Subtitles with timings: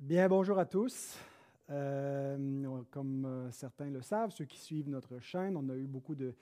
[0.00, 1.18] Bien, bonjour à tous.
[1.70, 6.14] Euh, comme euh, certains le savent, ceux qui suivent notre chaîne, on a eu beaucoup
[6.14, 6.36] de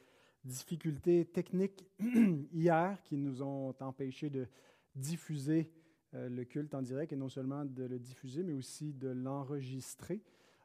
[0.45, 1.87] difficultés techniques
[2.53, 4.47] hier qui nous ont empêché de
[4.95, 5.71] diffuser
[6.13, 10.21] euh, le culte en direct et non seulement de le diffuser, mais aussi de l'enregistrer.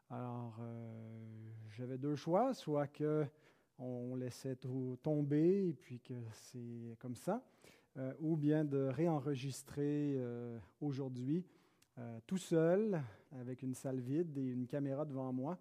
[0.10, 0.60] Alors,
[1.70, 3.26] j'avais deux choix, soit que
[3.80, 7.42] on laissait tout tomber et puis que c'est comme ça,
[8.20, 10.22] ou bien de réenregistrer
[10.82, 11.46] aujourd'hui
[11.98, 13.02] euh, tout seul,
[13.38, 15.58] avec une salle vide et une caméra devant moi,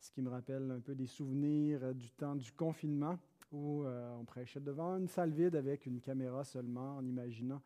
[0.00, 3.18] ce qui me rappelle un peu des souvenirs euh, du temps du confinement
[3.52, 7.60] où euh, on prêchait devant une salle vide avec une caméra seulement en imaginant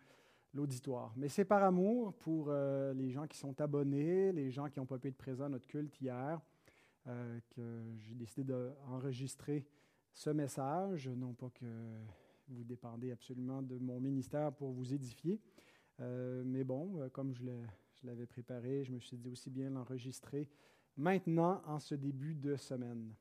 [0.53, 1.13] l'auditoire.
[1.17, 4.99] Mais c'est par amour pour les gens qui sont abonnés, les gens qui n'ont pas
[4.99, 6.41] pu être présents à notre culte hier,
[7.05, 9.65] que j'ai décidé d'enregistrer
[10.13, 11.09] ce message.
[11.09, 11.65] Non pas que
[12.49, 15.41] vous dépendez absolument de mon ministère pour vous édifier,
[16.01, 17.63] mais bon, comme je l'ai
[18.01, 18.85] je l'avais préparé.
[18.85, 20.49] Je me suis dit aussi bien l'enregistrer
[20.97, 23.15] maintenant en ce début de semaine.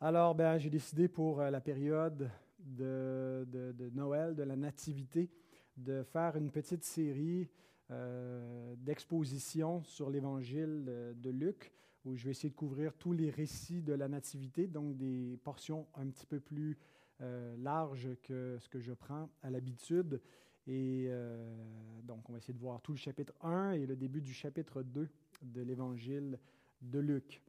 [0.00, 3.46] Alors, ben, j'ai décidé pour euh, la période de,
[3.94, 5.30] Noël, de la Nativité,
[5.76, 7.48] de faire une petite série
[7.90, 11.72] euh, d'expositions sur l'Évangile de Luc,
[12.04, 15.86] où je vais essayer de couvrir tous les récits de la Nativité, donc des portions
[15.94, 16.78] un petit peu plus
[17.22, 20.20] euh, larges que ce que je prends à l'habitude.
[20.66, 21.54] Et euh,
[22.02, 24.82] donc, on va essayer de voir tout le chapitre 1 et le début du chapitre
[24.82, 25.08] 2
[25.42, 26.38] de l'évangile
[26.82, 27.42] de Luc.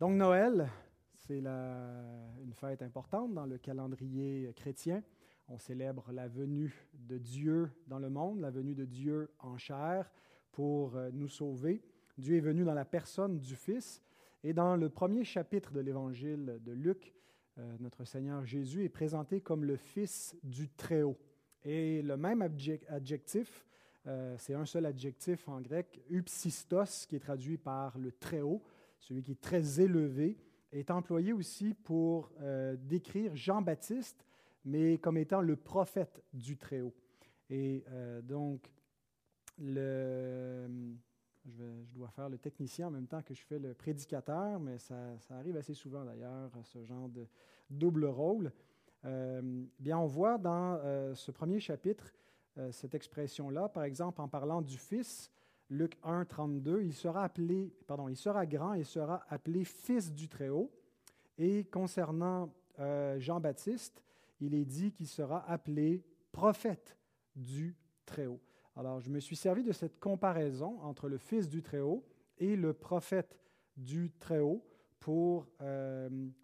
[0.00, 0.68] Donc, Noël,
[1.14, 5.02] c'est une fête importante dans le calendrier chrétien.
[5.48, 10.10] On célèbre la venue de Dieu dans le monde, la venue de Dieu en chair
[10.50, 11.82] pour euh, nous sauver.
[12.16, 14.02] Dieu est venu dans la personne du Fils.
[14.44, 17.14] Et dans le premier chapitre de l'évangile de Luc,
[17.58, 21.18] euh, notre Seigneur Jésus est présenté comme le Fils du Très-Haut.
[21.64, 23.66] Et le même adjectif,
[24.06, 28.62] euh, c'est un seul adjectif en grec, upsistos, qui est traduit par le très haut,
[28.98, 30.36] celui qui est très élevé,
[30.72, 34.24] est employé aussi pour euh, décrire Jean-Baptiste,
[34.64, 36.94] mais comme étant le prophète du très haut.
[37.50, 38.72] Et euh, donc,
[39.58, 40.66] je,
[41.94, 45.56] dois faire le technicien en même temps que je fais le prédicateur, mais ça arrive
[45.56, 47.26] assez souvent d'ailleurs, ce genre de
[47.70, 48.52] double rôle.
[49.04, 52.12] Euh, bien, on voit dans euh, ce premier chapitre
[52.58, 55.30] euh, cette expression-là, par exemple, en parlant du Fils,
[55.70, 60.28] Luc 1, 32, il sera appelé, pardon, il sera grand et sera appelé Fils du
[60.28, 60.70] Très-Haut.
[61.38, 62.52] Et concernant
[63.16, 64.02] Jean-Baptiste,
[64.40, 66.98] il est dit qu'il sera appelé prophète
[67.34, 67.74] du
[68.04, 68.40] Très-Haut.
[68.76, 72.04] Alors, je me suis servi de cette comparaison entre le Fils du Très-Haut
[72.36, 73.38] et le prophète
[73.76, 74.62] du Très-Haut
[75.00, 75.46] pour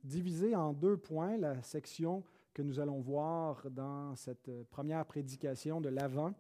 [0.04, 2.24] diviser en deux points la section
[2.58, 6.34] que nous allons voir dans cette première prédication de l'Avent,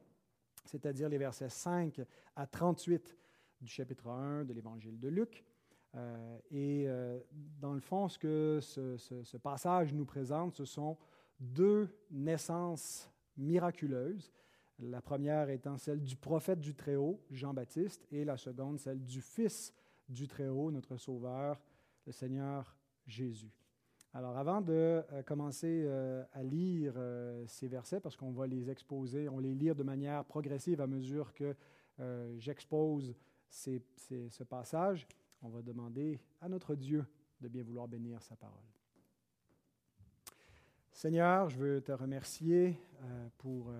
[0.64, 2.00] c'est-à-dire les versets 5
[2.34, 3.16] à 38
[3.60, 5.44] du chapitre 1 de l'Évangile de Luc.
[5.94, 7.20] Euh, et euh,
[7.60, 10.98] dans le fond, ce que ce, passage nous présente, ce sont
[11.38, 14.32] deux naissances miraculeuses.
[14.80, 19.72] La première étant celle du prophète du Très-Haut, Jean-Baptiste, et la seconde celle du Fils
[20.08, 21.62] du Très-Haut, notre Sauveur,
[22.06, 23.52] le Seigneur Jésus.
[24.14, 24.72] Alors, avant de
[25.12, 29.54] euh, commencer euh, à lire euh, ces versets, parce qu'on va les exposer, on les
[29.54, 31.54] lire de manière progressive à mesure que
[32.38, 33.12] j'expose
[33.50, 35.08] ce passage,
[35.42, 37.04] on va demander à notre Dieu
[37.40, 38.62] de bien vouloir bénir sa parole.
[40.92, 42.80] Seigneur, je veux te remercier
[43.36, 43.72] pour,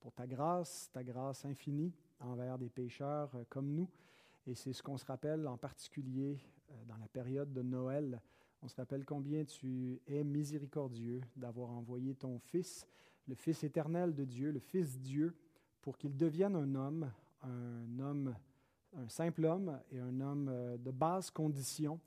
[0.00, 3.90] pour ta grâce, ta grâce infinie envers des pécheurs comme nous.
[4.46, 6.38] Et c'est ce qu'on se rappelle en particulier
[6.88, 8.18] dans la période de Noël
[8.62, 12.86] on se rappelle combien tu es miséricordieux d'avoir envoyé ton Fils,
[13.26, 15.34] le Fils éternel de Dieu, le Fils Dieu,
[15.80, 17.10] pour qu'il devienne un homme,
[17.42, 18.34] un homme,
[18.96, 21.98] un simple homme et un homme euh, de basse condition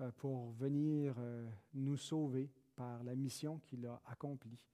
[0.00, 4.66] euh, pour venir euh, nous sauver par la mission qu'il a accomplie.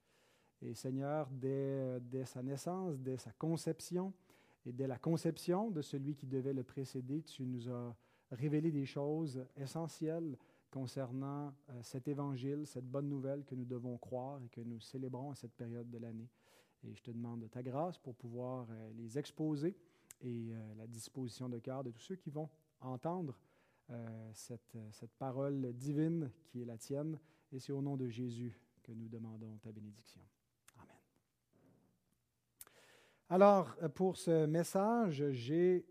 [0.61, 4.13] Et Seigneur, dès, dès, sa naissance, dès sa conception
[4.65, 7.95] et dès la conception de celui qui devait le précéder, tu nous as
[8.31, 10.37] révélé des choses essentielles
[10.71, 15.31] concernant euh, cet évangile, cette bonne nouvelle que nous devons croire et que nous célébrons
[15.31, 16.29] à cette période de l'année.
[16.83, 19.77] Et je te demande de ta grâce pour pouvoir euh, les exposer
[20.21, 23.37] et euh, la disposition de cœur de tous ceux qui vont entendre
[24.33, 27.19] cette, cette parole divine qui est la tienne.
[27.51, 30.21] Et c'est au nom de Jésus que nous demandons ta bénédiction.
[30.77, 30.95] Amen.
[33.27, 35.85] Alors, pour ce message, j'ai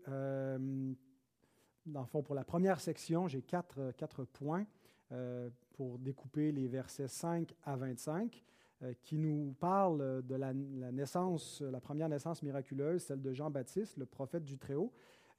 [1.85, 4.65] dans le fond, pour la première section, j'ai quatre, euh, points
[5.11, 8.43] euh, pour découper les versets 5 à 25
[8.83, 14.05] euh, qui nous parlent de la, naissance, la première naissance miraculeuse, celle de Jean-Baptiste, le
[14.05, 14.91] prophète du Très-Haut.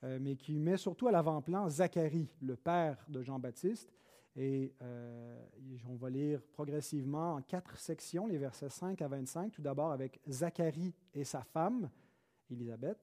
[0.03, 3.93] mais qui met surtout à l'avant-plan Zacharie, le père de Jean-Baptiste.
[4.35, 4.73] Et
[5.89, 9.53] on va lire progressivement en quatre sections, les versets 5 à 25.
[9.53, 11.89] Tout d'abord avec Zacharie et sa femme,
[12.51, 12.99] Élisabeth.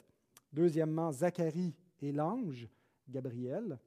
[0.52, 2.68] Deuxièmement, Zacharie et l'ange,
[3.10, 3.78] Gabriel.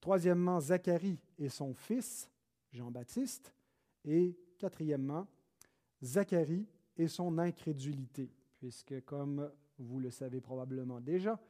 [0.00, 2.30] Troisièmement, Zacharie et son fils,
[2.72, 3.52] Jean-Baptiste.
[4.04, 5.26] Et quatrièmement,
[6.02, 11.40] Zacharie et son incrédulité, puisque comme vous le savez probablement déjà,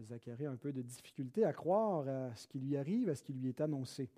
[0.00, 3.22] Zacharie a un peu de difficulté à croire à ce qui lui arrive, à ce
[3.22, 4.10] qui lui est annoncé.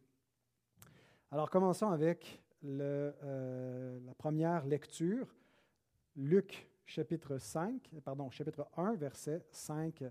[1.30, 5.34] Alors commençons avec euh, la première lecture,
[6.16, 10.04] Luc chapitre 5, pardon, chapitre 1, verset 5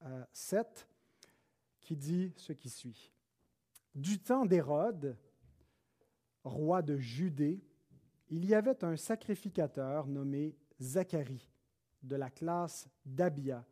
[0.00, 0.88] à 7,
[1.86, 3.12] qui dit ce qui suit.
[3.94, 5.16] Du temps d'Hérode,
[6.42, 7.62] roi de Judée,
[8.28, 11.48] il y avait un sacrificateur nommé Zacharie,
[12.02, 13.64] de la classe d'Abia.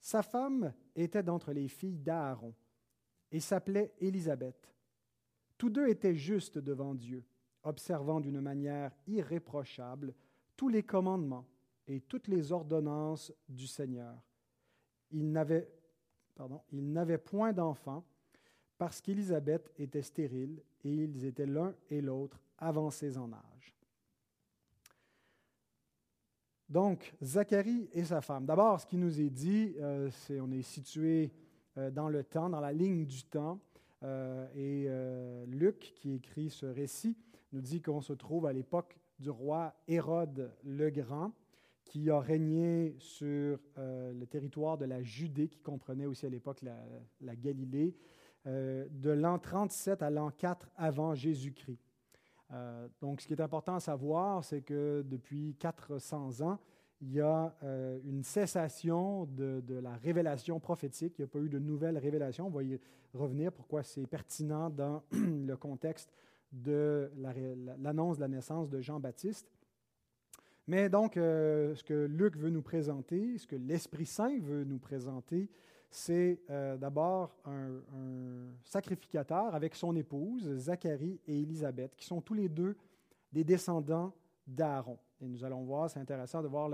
[0.00, 2.52] Sa femme était d'entre les filles d'Aaron
[3.30, 4.74] et s'appelait Élisabeth.
[5.56, 7.24] Tous deux étaient justes devant Dieu,
[7.62, 10.14] observant d'une manière irréprochable
[10.56, 11.46] tous les commandements
[11.86, 14.20] et toutes les ordonnances du Seigneur.
[15.12, 15.70] Ils n'avaient,
[17.24, 18.04] point d'enfants
[18.78, 23.76] parce qu'Élisabeth était stérile et ils étaient l'un et l'autre avancés en âge.
[26.72, 28.46] Donc, Zacharie et sa femme.
[28.46, 31.30] D'abord, ce qui nous est dit, euh, c'est on est situé
[31.76, 33.60] euh, dans le temps, dans la ligne du temps.
[34.02, 37.16] Euh, et Luc, qui écrit ce récit,
[37.52, 41.32] nous dit qu'on se trouve à l'époque du roi Hérode le Grand,
[41.84, 46.62] qui a régné sur euh, le territoire de la Judée, qui comprenait aussi à l'époque
[46.62, 47.94] la, Galilée,
[48.44, 51.78] de l'an 37 à l'an 4 avant Jésus-Christ.
[53.00, 56.58] donc, ce qui est important à savoir, c'est que depuis 400 ans,
[57.00, 57.54] il y a
[58.04, 61.14] une cessation de, la révélation prophétique.
[61.18, 62.48] Il n'y a pas eu de nouvelles révélations.
[62.48, 62.80] On va y
[63.14, 66.12] revenir, pourquoi c'est pertinent dans le contexte
[66.52, 67.10] de
[67.78, 69.48] l'annonce de la naissance de Jean-Baptiste.
[70.72, 74.78] Mais donc, euh, ce que Luc veut nous présenter, ce que l'Esprit Saint veut nous
[74.78, 75.50] présenter,
[75.90, 77.82] c'est euh, d'abord un,
[78.64, 82.74] sacrificateur avec son épouse, Zacharie et Élisabeth, qui sont tous les deux
[83.30, 84.14] des descendants
[84.46, 84.98] d'Aaron.
[85.20, 86.70] Et nous allons voir, c'est intéressant de voir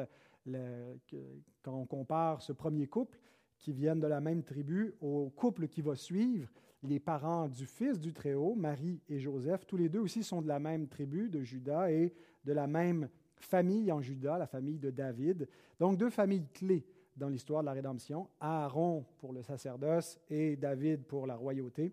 [1.60, 3.18] quand on compare ce premier couple,
[3.58, 6.48] qui viennent de la même tribu au couple qui va suivre,
[6.84, 10.46] les parents du fils du Très-Haut, Marie et Joseph, tous les deux aussi sont de
[10.46, 12.14] la même tribu de Juda et
[12.44, 13.08] de la même
[13.40, 15.48] famille en Juda, la famille de David.
[15.78, 16.84] Donc deux familles clés
[17.16, 21.92] dans l'histoire de la rédemption, Aaron pour le sacerdoce et David pour la royauté.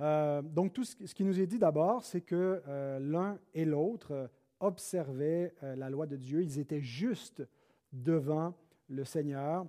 [0.00, 4.30] Euh, donc tout ce, qui nous est dit d'abord, c'est que euh, l'un et l'autre
[4.60, 7.42] observaient euh, la loi de Dieu, ils étaient justes
[7.92, 8.54] devant
[8.88, 9.66] le Seigneur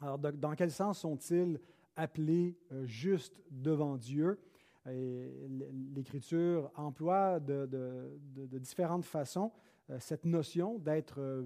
[0.00, 1.60] alors, dans quel sens sont-ils
[1.94, 4.38] appelés justes devant Dieu?
[4.86, 8.10] L'Écriture emploie de,
[8.58, 9.52] différentes façons
[9.90, 11.44] euh, cette notion d'être euh,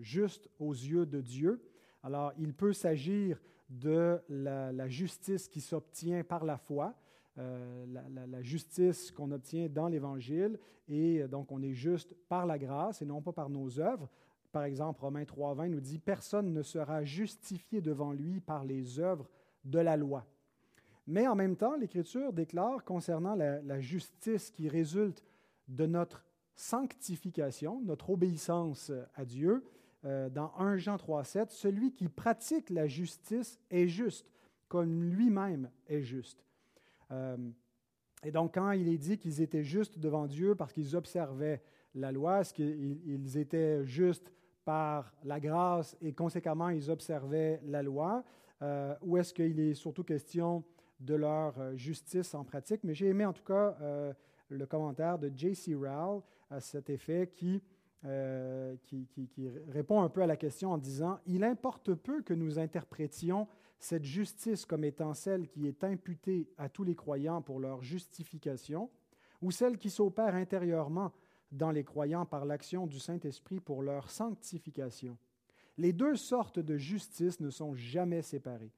[0.00, 1.62] juste aux yeux de Dieu.
[2.02, 6.94] Alors, il peut s'agir de la, justice qui s'obtient par la foi,
[7.36, 10.58] la, la, justice qu'on obtient dans l'Évangile,
[10.88, 14.10] et donc on est juste par la grâce et non pas par nos œuvres.
[14.52, 19.28] Par exemple, Romains 3.20 nous dit, Personne ne sera justifié devant lui par les œuvres
[19.64, 20.26] de la loi.
[21.06, 25.24] Mais en même temps, l'Écriture déclare concernant la, justice qui résulte
[25.68, 29.64] de notre sanctification, notre obéissance à Dieu,
[30.04, 34.30] euh, dans 1 Jean 3.7, celui qui pratique la justice est juste,
[34.68, 36.44] comme lui-même est juste.
[37.12, 37.36] Euh,
[38.24, 41.62] et donc, quand il est dit qu'ils étaient justes devant Dieu parce qu'ils observaient
[41.94, 44.32] la loi, est-ce qu'ils étaient justes
[44.64, 48.24] par la grâce et conséquemment ils observaient la loi,
[48.62, 50.64] euh, ou est-ce qu'il est surtout question
[51.02, 52.82] de leur euh, justice en pratique?
[52.84, 54.12] Mais j'ai aimé en tout cas euh,
[54.48, 55.74] le commentaire de J.C.
[55.74, 57.62] Rowell à cet effet qui,
[58.82, 62.58] qui, qui, répond un peu à la question en disant, Il importe peu que nous
[62.58, 63.46] interprétions
[63.78, 68.90] cette justice comme étant celle qui est imputée à tous les croyants pour leur justification,
[69.40, 71.12] ou celle qui s'opère intérieurement
[71.50, 75.18] dans les croyants par l'action du Saint-Esprit pour leur sanctification.
[75.78, 78.72] Les deux sortes de justice ne sont jamais séparées.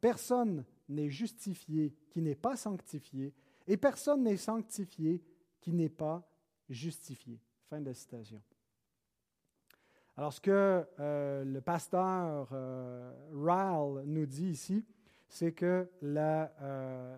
[0.00, 3.34] Personne n'est justifié qui n'est pas sanctifié,
[3.66, 5.22] et personne n'est sanctifié
[5.60, 6.26] qui n'est pas
[6.68, 7.38] justifié.
[7.68, 8.40] Fin de citation.
[10.16, 14.84] Alors, ce que euh, le pasteur euh, Ryle nous dit ici,
[15.28, 17.16] c'est que la, euh,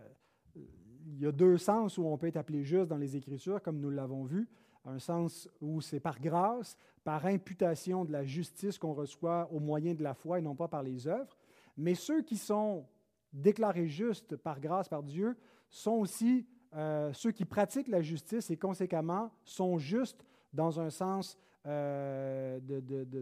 [1.06, 3.80] il y a deux sens où on peut être appelé juste dans les Écritures, comme
[3.80, 4.48] nous l'avons vu
[4.84, 9.94] un sens où c'est par grâce, par imputation de la justice qu'on reçoit au moyen
[9.94, 11.36] de la foi et non pas par les œuvres.
[11.76, 12.86] Mais ceux qui sont
[13.32, 15.36] déclarés justes par grâce par Dieu
[15.68, 21.36] sont aussi euh, ceux qui pratiquent la justice et conséquemment sont justes dans un sens
[21.66, 22.60] euh,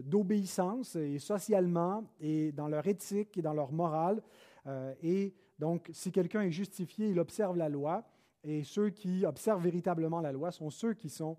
[0.05, 4.21] d'obéissance et socialement et dans leur éthique et dans leur morale.
[4.67, 8.03] Euh, et donc, si quelqu'un est justifié, il observe la loi
[8.43, 11.37] et ceux qui observent véritablement la loi sont ceux qui sont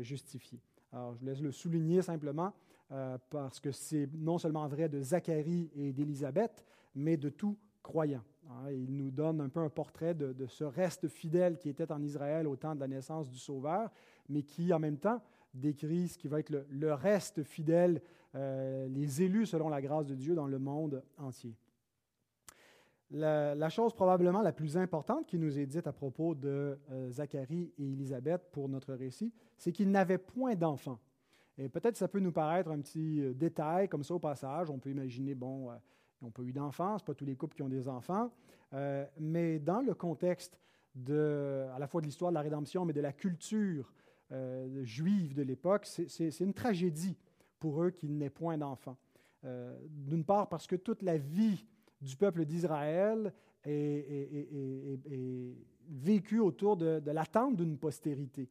[0.00, 0.60] justifiés.
[0.92, 2.52] Alors, je laisse le souligner simplement
[3.30, 7.56] parce que c'est non seulement vrai de Zacharie et d'Élisabeth, mais de tout
[7.86, 8.24] croyant.
[8.50, 12.02] Hein, il nous donne un peu un portrait de, ce reste fidèle qui était en
[12.02, 13.90] Israël au temps de la naissance du Sauveur,
[14.28, 15.22] mais qui en même temps
[15.54, 18.02] décrit ce qui va être le, reste fidèle,
[18.34, 21.54] euh, les élus selon la grâce de Dieu dans le monde entier.
[23.12, 27.72] La, chose probablement la plus importante qui nous est dite à propos de euh, Zacharie
[27.78, 30.98] et Élisabeth pour notre récit, c'est qu'ils n'avaient point d'enfants.
[31.56, 34.70] Et peut-être ça peut nous paraître un petit euh, détail comme ça au passage.
[34.70, 35.70] On peut imaginer, bon,
[36.20, 38.30] ils n'ont pas eu d'enfants, ce pas tous les couples qui ont des enfants.
[38.72, 40.58] Euh, mais dans le contexte
[40.94, 43.92] de, à la fois de l'histoire de la rédemption, mais de la culture
[44.32, 47.16] euh, juive de l'époque, c'est une tragédie
[47.58, 48.96] pour eux qu'ils n'aient point d'enfants.
[49.44, 51.64] Euh, d'une part parce que toute la vie
[52.00, 53.32] du peuple d'Israël
[53.64, 55.54] est,
[55.88, 58.48] vécue autour de l'attente d'une postérité.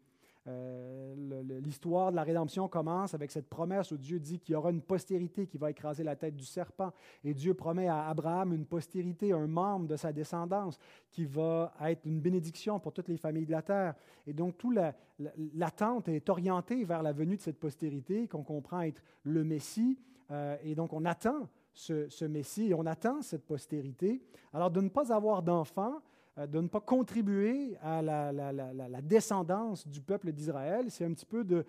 [0.47, 1.15] Euh,
[1.63, 4.81] l'histoire de la rédemption commence avec cette promesse où Dieu dit qu'il y aura une
[4.81, 6.91] postérité qui va écraser la tête du serpent.
[7.23, 10.77] Et Dieu promet à Abraham une postérité, un membre de sa descendance
[11.09, 13.95] qui va être une bénédiction pour toutes les familles de la terre.
[14.27, 14.77] Et donc, toute
[15.55, 19.97] l'attente est orientée vers la venue de cette postérité qu'on comprend être le Messie.
[20.29, 24.21] Euh, et donc, on attend ce, Messie et on attend cette postérité.
[24.53, 26.01] Alors, de ne pas avoir d'enfants,
[26.37, 30.87] de ne pas contribuer à la, descendance du peuple d'Israël.
[30.89, 31.65] C'est un petit peu de,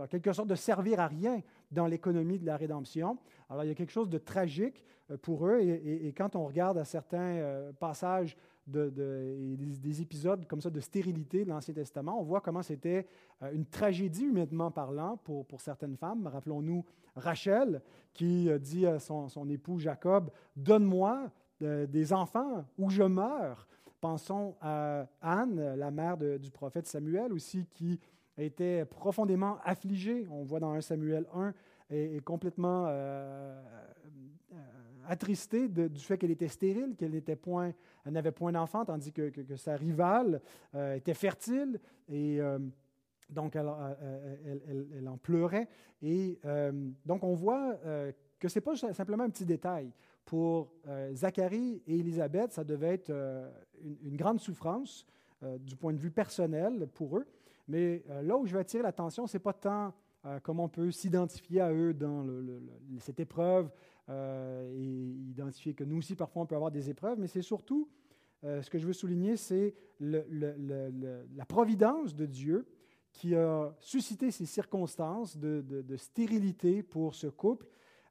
[0.00, 3.18] en quelque sorte, de servir à rien dans l'économie de la rédemption.
[3.50, 5.60] Alors, il y a quelque chose de tragique euh, pour eux.
[5.60, 8.36] Et, quand on regarde à certains euh, passages
[8.66, 13.06] de, des, épisodes comme ça de stérilité de l'Ancien Testament, on voit comment c'était
[13.52, 16.26] une tragédie humainement parlant pour, pour certaines femmes.
[16.26, 16.84] Rappelons-nous
[17.16, 17.80] Rachel
[18.12, 23.66] qui dit à son, son époux Jacob, Donne-moi des enfants ou je meurs.
[24.00, 27.98] Pensons à Anne, la mère du prophète Samuel aussi, qui
[28.36, 30.26] était profondément affligée.
[30.30, 31.52] On voit dans 1 Samuel 1,
[31.90, 33.60] et, complètement euh,
[34.52, 34.56] euh,
[35.08, 37.10] attristée du fait qu'elle était stérile, qu'elle
[38.06, 40.40] n'avait point d'enfant, tandis que, sa rivale
[40.74, 42.40] euh, était fertile et
[43.30, 43.70] donc elle,
[44.96, 45.68] elle, en pleurait.
[46.02, 46.38] Et
[47.04, 47.74] donc on voit
[48.38, 49.90] que ce n'est pas simplement un petit détail
[50.28, 53.50] pour euh, Zacharie et Élisabeth, ça devait être euh,
[54.02, 55.06] une, grande souffrance
[55.42, 57.26] euh, du point de vue personnel pour eux.
[57.66, 59.94] Mais là où je vais attirer l'attention, ce n'est pas tant
[60.42, 62.26] comment on peut s'identifier à eux dans
[62.98, 63.70] cette épreuve
[64.08, 67.90] et identifier que nous aussi, parfois, on peut avoir des épreuves, mais c'est surtout,
[68.42, 72.66] ce que je veux souligner, c'est la providence de Dieu
[73.12, 77.66] qui a suscité ces circonstances de, de stérilité pour ce couple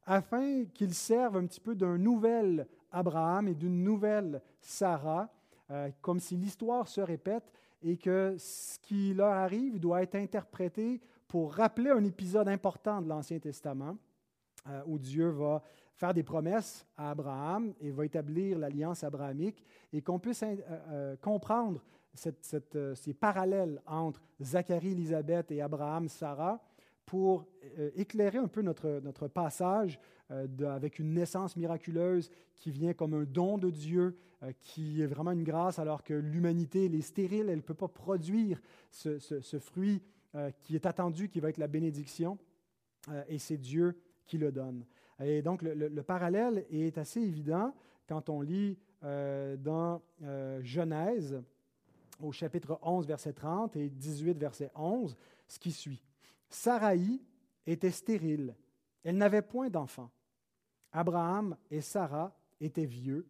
[0.07, 5.29] afin qu'ils servent un petit peu d'un nouvel Abraham et d'une nouvelle Sarah,
[5.69, 7.51] euh, comme si l'histoire se répète
[7.83, 13.09] et que ce qui leur arrive doit être interprété pour rappeler un épisode important de
[13.09, 13.97] l'Ancien Testament,
[14.67, 15.61] euh, où Dieu va
[15.93, 19.61] faire des promesses à Abraham et va établir l'alliance abrahamique,
[19.91, 21.83] et qu'on puisse euh, comprendre
[22.13, 26.61] ces parallèles entre Zacharie, Élisabeth et Abraham, Sarah,
[27.07, 27.47] pour
[27.79, 29.97] euh, éclairer un peu notre, notre passage
[30.29, 35.05] euh, avec une naissance miraculeuse qui vient comme un don de Dieu, euh, qui est
[35.05, 38.61] vraiment une grâce, alors que l'humanité, elle est stérile, elle ne peut pas produire
[38.91, 40.03] ce, ce, fruit
[40.59, 42.37] qui est attendu, qui va être la bénédiction,
[43.27, 43.97] et c'est Dieu
[44.27, 44.85] qui le donne.
[45.19, 47.73] Et donc, le, le, parallèle est assez évident
[48.07, 49.99] quand on lit dans
[50.61, 51.41] Genèse,
[52.21, 55.15] au chapitre 11, verset 30 et 18, verset 11,
[55.47, 56.06] ce qui suit.
[56.49, 57.21] Saraï
[57.65, 58.55] était stérile.
[59.03, 60.09] Elle n'avait point d'enfant.
[60.91, 63.27] Abraham et Sarah étaient vieux,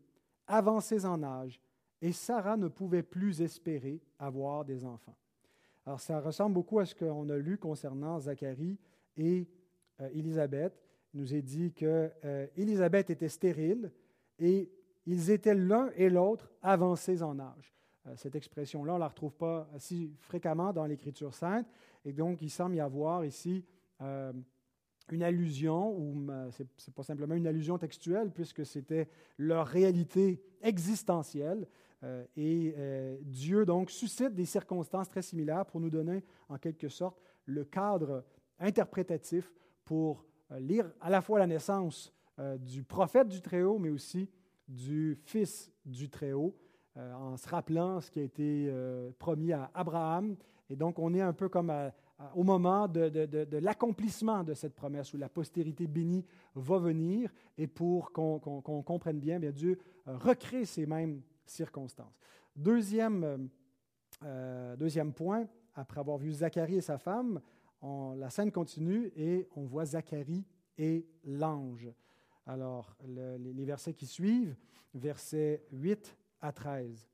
[0.47, 1.59] avancés en âge,
[2.01, 5.17] et Sarah ne pouvait plus espérer avoir des enfants.
[5.85, 8.77] Alors, ça ressemble beaucoup à ce qu'on a lu concernant Zacharie
[9.15, 9.47] et
[10.01, 10.73] euh, Élisabeth.
[11.13, 13.91] Il nous est dit que euh, était stérile
[14.37, 14.69] et
[15.05, 17.76] ils étaient l'un et l'autre avancés en âge.
[18.07, 21.67] Euh, cette expression-là, on ne la retrouve pas si fréquemment dans l'Écriture sainte.
[22.05, 23.63] Et donc, il semble y avoir ici
[24.01, 24.31] euh,
[25.11, 30.41] une allusion, ou euh, ce n'est pas simplement une allusion textuelle, puisque c'était leur réalité
[30.61, 31.67] existentielle.
[32.35, 32.75] et
[33.23, 38.23] Dieu, donc, suscite des circonstances très similaires pour nous donner, en quelque sorte, le cadre
[38.59, 39.51] interprétatif
[39.83, 40.25] pour
[40.59, 42.13] lire à la fois la naissance
[42.59, 44.29] du prophète du Très-Haut, mais aussi
[44.67, 46.55] du Fils du Très-Haut,
[46.97, 48.73] en se rappelant ce qui a été
[49.19, 50.35] promis à Abraham.
[50.69, 51.71] Et donc, on est un peu comme
[52.33, 56.25] au moment de, l'accomplissement de cette promesse, où la postérité bénie
[56.55, 58.39] va venir, et pour qu'on
[58.85, 62.19] comprenne bien, bien, Dieu recrée ces mêmes circonstances.
[62.55, 63.49] Deuxième,
[64.77, 67.39] deuxième point, après avoir vu Zacharie et sa femme,
[68.15, 70.45] la scène continue et on voit Zacharie
[70.77, 71.89] et l'ange.
[72.47, 74.55] Alors, les versets qui suivent,
[74.93, 77.07] versets 8 à 13.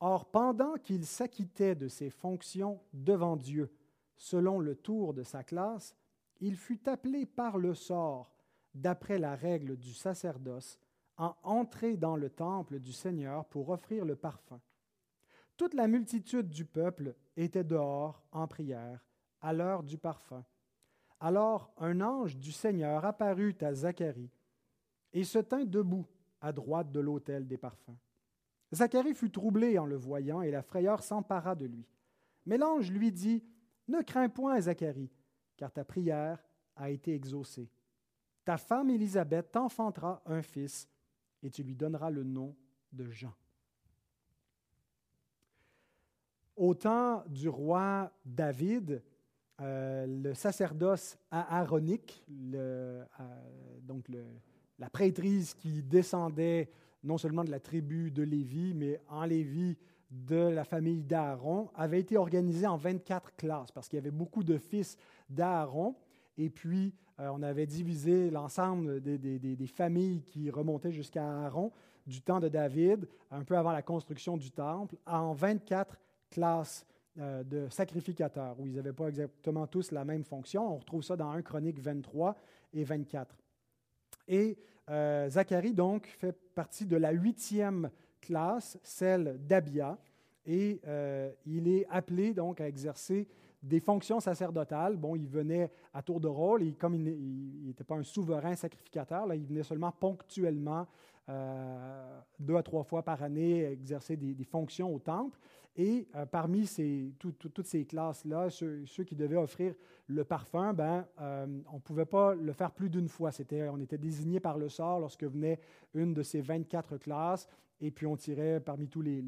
[0.00, 3.72] Or, pendant qu'il s'acquittait de ses fonctions devant Dieu,
[4.16, 5.94] selon le tour de sa classe,
[6.40, 8.32] il fut appelé par le sort,
[8.74, 10.78] d'après la règle du sacerdoce,
[11.16, 14.60] à entrer dans le temple du Seigneur pour offrir le parfum.
[15.56, 19.04] Toute la multitude du peuple était dehors en prière
[19.40, 20.44] à l'heure du parfum.
[21.20, 24.30] Alors un ange du Seigneur apparut à Zacharie
[25.12, 26.06] et se tint debout
[26.44, 27.96] à droite de l'autel des parfums.
[28.72, 31.86] Zacharie fut troublé en le voyant et la frayeur s'empara de lui.
[32.44, 33.42] Mais l'ange lui dit,
[33.88, 35.10] Ne crains point, Zacharie,
[35.56, 36.44] car ta prière
[36.76, 37.70] a été exaucée.
[38.44, 40.86] Ta femme Élisabeth t'enfantera un fils
[41.42, 42.54] et tu lui donneras le nom
[42.92, 43.32] de Jean.
[46.56, 49.02] Au temps du roi David,
[49.62, 52.22] euh, le sacerdoce aaronique,
[52.54, 53.02] euh,
[53.80, 54.08] donc
[54.78, 56.70] la prêtrise qui descendait
[57.02, 59.76] non seulement de la tribu de Lévi, mais en Lévi
[60.10, 64.44] de la famille d'Aaron, avait été organisée en 24 classes parce qu'il y avait beaucoup
[64.44, 64.96] de fils
[65.28, 65.94] d'Aaron.
[66.38, 71.72] Et puis, euh, on avait divisé l'ensemble des, familles qui remontaient jusqu'à Aaron
[72.06, 75.98] du temps de David, un peu avant la construction du temple, en 24
[76.30, 76.86] classes
[77.18, 80.74] euh, de sacrificateurs, où ils n'avaient pas exactement tous la même fonction.
[80.74, 82.36] On retrouve ça dans 1 Chronique 23
[82.74, 83.34] et 24.
[84.28, 84.56] Et
[84.90, 87.90] euh, Zacharie, donc, fait partie de la huitième
[88.20, 89.98] classe, celle d'Abia,
[90.46, 93.26] et euh, il est appelé donc à exercer
[93.62, 94.96] des fonctions sacerdotales.
[94.96, 99.26] Bon, il venait à tour de rôle, et comme il n'était pas un souverain sacrificateur,
[99.26, 100.86] là, il venait seulement ponctuellement,
[102.38, 105.38] deux à trois fois par année, exercer des fonctions au temple.
[105.76, 106.68] Et euh, parmi
[107.18, 109.74] toutes ces classes-là, ceux, qui devaient offrir
[110.06, 113.30] le parfum, ben, euh, on ne pouvait pas le faire plus d'une fois.
[113.70, 115.58] On était désigné par le sort lorsque venait
[115.94, 117.48] une de ces 24 classes,
[117.80, 119.20] et puis on tirait parmi tous les,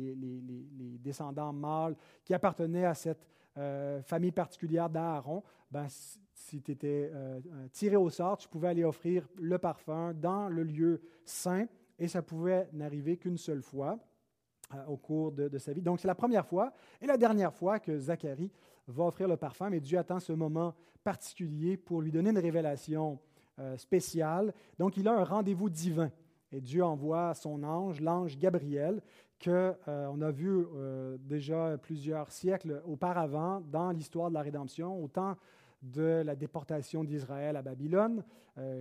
[1.00, 3.26] descendants mâles qui appartenaient à cette
[3.58, 5.42] euh, famille particulière d'Aaron.
[5.72, 5.86] Ben,
[6.32, 7.10] si tu étais
[7.72, 11.66] tiré au sort, tu pouvais aller offrir le parfum dans le lieu saint,
[11.98, 13.98] et ça pouvait n'arriver qu'une seule fois.
[14.74, 15.80] Euh, au cours de, sa vie.
[15.80, 18.50] Donc, c'est la première fois et la dernière fois que Zacharie
[18.88, 20.74] va offrir le parfum, mais Dieu attend ce moment
[21.04, 23.20] particulier pour lui donner une révélation
[23.60, 24.52] euh, spéciale.
[24.76, 26.10] Donc, il a un rendez-vous divin.
[26.50, 29.00] Et Dieu envoie son ange, l'ange Gabriel,
[29.40, 30.66] qu'on euh, a vu
[31.20, 35.36] déjà plusieurs siècles auparavant dans l'histoire de la rédemption, au temps
[35.80, 38.24] de la déportation d'Israël à Babylone.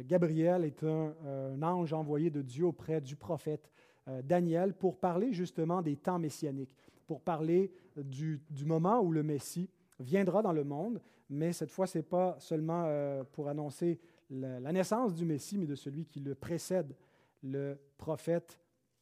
[0.08, 3.85] Gabriel est un, ange envoyé de Dieu auprès du prophète euh,
[4.24, 6.76] Daniel pour parler justement des temps messianiques,
[7.08, 12.00] pour parler du, moment où le Messie viendra dans le monde, mais cette fois, ce
[12.00, 16.36] n'est pas seulement euh, pour annoncer la, naissance du Messie, mais de celui qui le
[16.36, 16.96] précède,
[17.44, 18.60] le prophète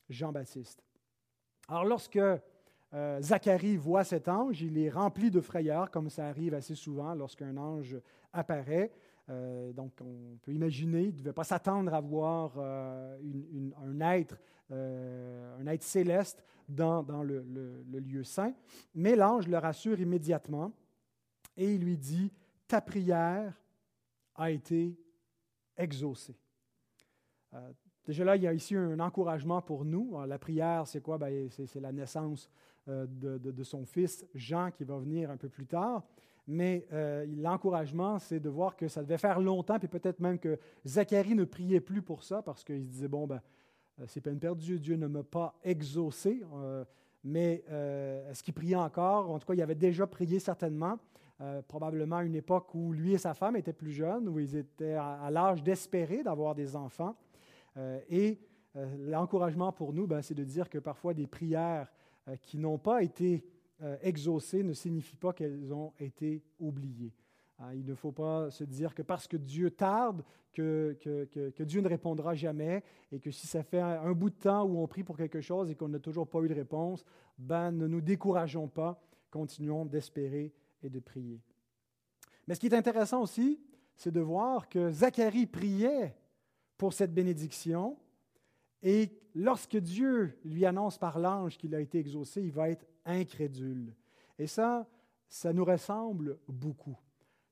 [0.10, 0.84] Jean-Baptiste.
[1.68, 2.20] Alors lorsque
[2.94, 7.14] euh, Zacharie voit cet ange, il est rempli de frayeur, comme ça arrive assez souvent
[7.16, 7.98] lorsqu'un ange
[8.32, 8.92] apparaît.
[9.74, 14.38] donc, on peut imaginer, il ne devait pas s'attendre à voir un être
[14.74, 17.44] euh, un être céleste dans, le,
[18.00, 18.54] lieu saint.
[18.96, 20.72] Mais l'ange le rassure immédiatement
[21.56, 22.32] et il lui dit,
[22.68, 23.54] ta prière
[24.36, 24.98] a été
[25.78, 26.36] exaucée.
[27.54, 27.72] Euh,
[28.04, 30.18] déjà là, il y a ici un encouragement pour nous.
[30.26, 31.20] la prière, c'est quoi?
[31.20, 32.50] Ben, c'est, la naissance
[32.88, 36.04] euh, de, son fils Jean qui va venir un peu plus tard.
[36.48, 36.88] Mais
[37.38, 41.46] l'encouragement, c'est de voir que ça devait faire longtemps, puis peut-être même que Zacharie ne
[41.46, 43.40] priait plus pour ça, parce qu'il se disait, bon, ben, euh,
[44.08, 46.84] c'est peine perdue, Dieu ne m'a pas exaucé, euh,
[47.24, 49.30] mais euh, est-ce qu'il priait encore?
[49.30, 50.98] En tout cas, il avait déjà prié certainement,
[51.68, 54.94] probablement à une époque où lui et sa femme étaient plus jeunes, où ils étaient
[54.94, 57.18] à, l'âge d'espérer d'avoir des enfants.
[58.10, 58.40] et
[59.00, 61.92] l'encouragement pour nous, ben, c'est de dire que parfois des prières
[62.44, 63.46] qui n'ont pas été
[64.04, 67.12] exaucées ne signifient pas qu'elles ont été oubliées.
[67.60, 70.98] Hein, il ne faut pas se dire que parce que Dieu tarde, que,
[71.64, 74.88] Dieu ne répondra jamais, et que si ça fait un, bout de temps où on
[74.88, 77.04] prie pour quelque chose et qu'on n'a toujours pas eu de réponse,
[77.38, 81.42] ben, ne nous décourageons pas, continuons d'espérer et de prier.
[82.48, 83.60] Mais ce qui est intéressant aussi,
[83.96, 86.16] c'est de voir que Zacharie priait
[86.78, 87.98] pour cette bénédiction.
[88.82, 93.96] Et lorsque Dieu lui annonce par l'ange qu'il a été exaucé, il va être incrédule.
[94.38, 94.88] Et ça,
[95.30, 96.98] ça nous ressemble beaucoup.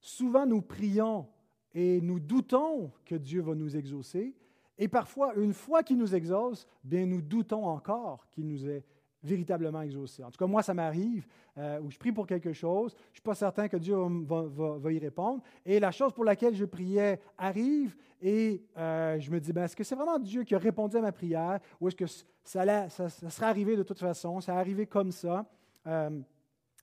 [0.02, 1.26] Souvent, nous prions
[1.72, 4.34] et nous doutons que Dieu va nous exaucer.
[4.76, 8.84] Et parfois, une fois qu'il nous exauce, bien, nous doutons encore qu'il nous ait
[9.22, 10.24] véritablement exaucé.
[10.24, 11.24] En tout cas, moi, ça m'arrive
[11.56, 14.92] euh, où je prie pour quelque chose, je ne suis pas certain que Dieu va,
[14.92, 19.52] y répondre, et la chose pour laquelle je priais arrive, et euh, je me dis,
[19.52, 22.06] ben, est-ce que c'est vraiment Dieu qui a répondu à ma prière, ou est-ce que
[22.42, 25.46] ça, ça, serait arrivé de toute façon, ça est arrivé comme ça?
[25.86, 26.20] Euh,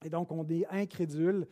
[0.06, 1.46] et donc, on est incrédule,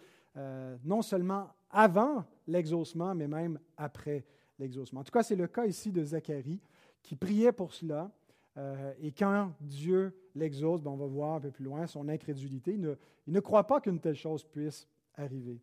[0.84, 4.23] non seulement avant l'exaucement, mais même après
[4.60, 5.02] l'exaucement.
[5.02, 6.60] En tout cas, c'est le cas ici de Zacharie,
[7.02, 8.12] qui priait pour cela,
[8.58, 12.73] euh, et quand Dieu l'exauce, ben, on va voir un peu plus loin son incrédulité.
[12.73, 12.97] Il
[13.28, 15.62] ne, croit pas qu'une telle chose puisse arriver.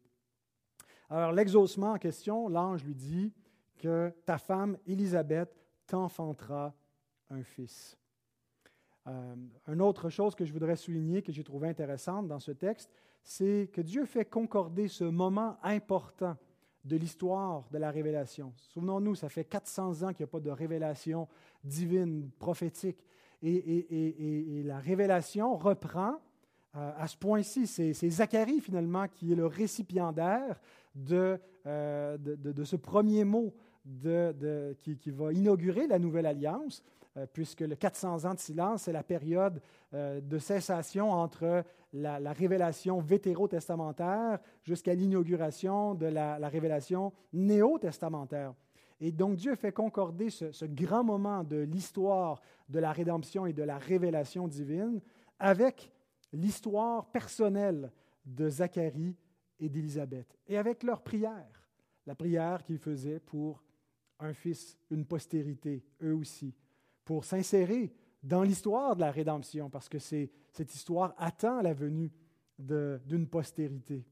[1.10, 3.32] Alors, l'exaucement en question, l'ange lui dit
[3.78, 5.54] que ta femme, Élisabeth,
[5.86, 6.72] t'enfantera
[7.30, 7.98] un fils.
[9.06, 9.34] Euh,
[9.68, 12.90] une autre chose que je voudrais souligner, que j'ai trouvé intéressante dans ce texte,
[13.24, 16.36] c'est que Dieu fait concorder ce moment important
[16.84, 18.52] de l'histoire de la révélation.
[18.56, 21.26] Souvenons-nous, ça fait 400 ans qu'il n'y a pas de révélation
[21.64, 23.02] divine, prophétique.
[23.42, 26.16] Et, la révélation reprend
[26.76, 27.66] euh, à ce point-ci.
[27.66, 30.60] C'est, Zacharie, finalement, qui est le récipiendaire
[30.94, 32.16] de, euh,
[32.64, 33.54] ce premier mot
[34.82, 36.82] qui, va inaugurer la nouvelle alliance.
[37.16, 39.60] Euh, puisque le 400 ans de silence, c'est la période
[39.92, 48.52] euh, de cessation entre la, révélation vétérotestamentaire jusqu'à l'inauguration de la, révélation néo-testamentaire.
[49.00, 53.62] Et donc Dieu fait concorder ce, grand moment de l'histoire de la rédemption et de
[53.62, 55.00] la révélation divine
[55.38, 55.92] avec
[56.32, 57.92] l'histoire personnelle
[58.26, 59.14] de Zacharie
[59.60, 61.68] et d'Élisabeth, et avec leur prière,
[62.06, 63.62] la prière qu'ils faisaient pour
[64.18, 66.54] un fils, une postérité, eux aussi,
[67.04, 72.10] pour s'insérer dans l'histoire de la rédemption, parce que cette histoire attend la venue
[72.58, 74.04] d'une postérité.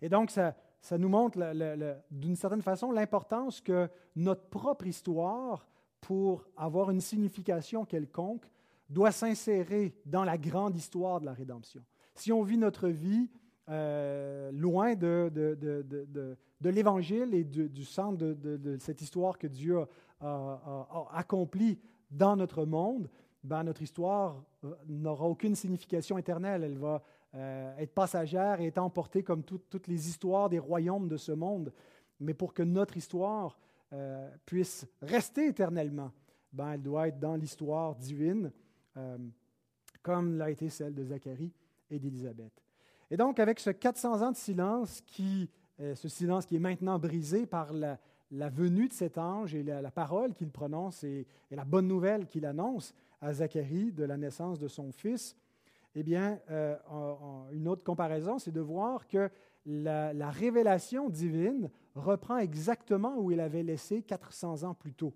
[0.00, 1.38] Et donc, ça, ça nous montre
[2.10, 5.66] d'une certaine façon l'importance que notre propre histoire,
[6.00, 8.44] pour avoir une signification quelconque,
[8.88, 11.82] doit s'insérer dans la grande histoire de la rédemption.
[12.14, 13.30] Si on vit notre vie
[13.70, 19.86] euh, loin de, l'Évangile et du centre de, cette histoire que Dieu a,
[20.24, 21.78] a, accomplie
[22.10, 23.08] dans notre monde,
[23.42, 26.64] ben, notre histoire euh, n'aura aucune signification éternelle.
[26.64, 27.02] Elle va
[27.34, 31.72] euh, être passagère et être emportée comme toutes les histoires des royaumes de ce monde.
[32.20, 33.58] Mais pour que notre histoire
[34.44, 36.10] puisse rester éternellement,
[36.52, 38.50] ben, elle doit être dans l'histoire divine,
[40.02, 41.52] comme l'a été celle de Zacharie
[41.90, 42.64] et d'Élisabeth.
[43.10, 45.48] Et donc, avec ce 400 ans de silence, qui,
[45.80, 47.98] euh, ce silence qui est maintenant brisé par la,
[48.50, 52.94] venue de cet ange et la, parole qu'il prononce et, la bonne nouvelle qu'il annonce
[53.20, 55.36] à Zacharie de la naissance de son fils,
[55.94, 56.76] eh bien, euh,
[57.52, 59.30] une autre comparaison, c'est de voir que
[59.66, 65.14] la, révélation divine reprend exactement où il avait laissé 400 ans plus tôt.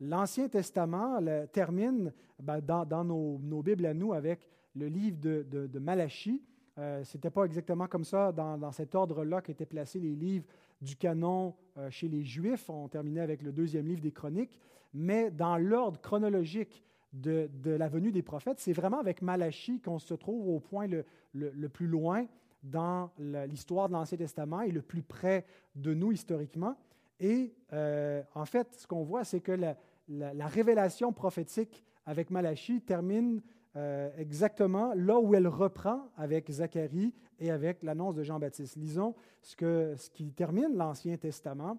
[0.00, 1.20] L'Ancien Testament
[1.52, 6.42] termine ben, dans, nos, Bibles à nous avec le livre de, de Malachie,
[6.80, 10.46] euh, ce n'était pas exactement comme ça dans, cet ordre-là qu'étaient placés les livres
[10.80, 12.68] du canon euh, chez les Juifs.
[12.70, 14.58] On terminait avec le deuxième livre des Chroniques.
[14.92, 20.14] Mais dans l'ordre chronologique de, la venue des prophètes, c'est vraiment avec Malachie qu'on se
[20.14, 22.26] trouve au point le, plus loin
[22.62, 26.76] dans l'histoire de l'Ancien Testament et le plus près de nous historiquement.
[27.18, 29.76] Et euh, en fait, ce qu'on voit, c'est que la,
[30.08, 33.42] la, révélation prophétique avec Malachie termine
[33.76, 38.76] euh, exactement là où elle reprend avec Zacharie et avec l'annonce de Jean-Baptiste.
[38.76, 41.78] Lisons ce, qui termine l'Ancien Testament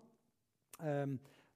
[0.84, 1.06] euh,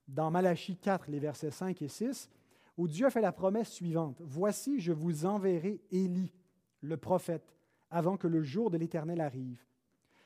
[0.08, 2.30] dans Malachie 4, les versets 5 et 6,
[2.78, 4.22] où Dieu fait la promesse suivante.
[4.26, 6.34] Voici, je vous enverrai Élie,
[6.82, 7.56] le prophète,
[7.90, 9.66] avant que le jour de l'Éternel arrive.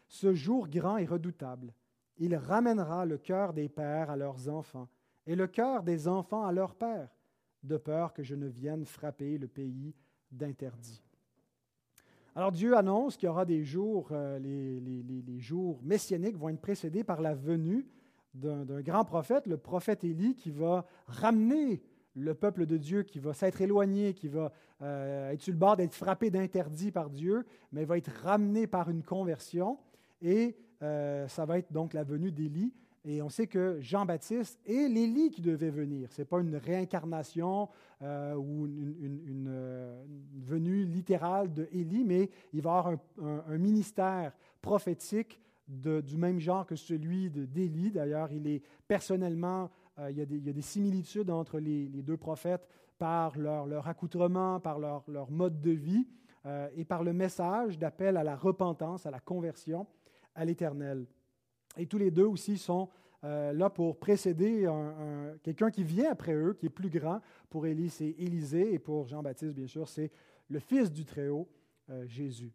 [0.07, 1.71] Ce jour grand et redoutable,
[2.17, 4.89] il ramènera le cœur des pères à leurs enfants
[5.27, 7.15] et le cœur des enfants à leurs pères
[7.63, 9.93] de peur que je ne vienne frapper le pays
[10.31, 11.01] d'interdit.
[12.35, 17.03] Alors Dieu annonce qu'il y aura des jours, euh, les, jours messianiques vont être précédés
[17.03, 17.87] par la venue
[18.33, 21.81] d'un grand prophète, le prophète Élie, qui va ramener
[22.13, 25.77] le peuple de Dieu, qui va s'être éloigné, qui va euh, être sur le bord
[25.77, 29.79] d'être frappé d'interdit par Dieu, mais va être ramené par une conversion.
[30.21, 32.73] Et euh, ça va être donc la venue d'Élie.
[33.09, 36.11] Et on sait que Jean-Baptiste est l'Élie qui devait venir.
[36.11, 37.67] Ce n'est pas une réincarnation
[38.03, 40.03] euh, ou une, euh,
[40.35, 46.67] une, venue littérale de Élie, mais il va avoir un, ministère prophétique du même genre
[46.67, 47.89] que celui d'Élie.
[47.89, 49.71] D'ailleurs, il est personnellement
[50.07, 52.67] il, y a des, similitudes entre les, deux prophètes
[52.99, 56.07] par leur, accoutrement, par leur, mode de vie
[56.75, 59.87] et par le message d'appel à la repentance, à la conversion,
[60.35, 61.07] à l'Éternel.
[61.77, 62.89] Et tous les deux aussi sont
[63.23, 64.67] là pour précéder
[65.43, 67.21] quelqu'un qui vient après eux, qui est plus grand.
[67.49, 70.11] Pour Élie, c'est Élisée, et pour Jean-Baptiste, bien sûr, c'est
[70.49, 71.47] le Fils du Très-Haut,
[72.07, 72.53] Jésus.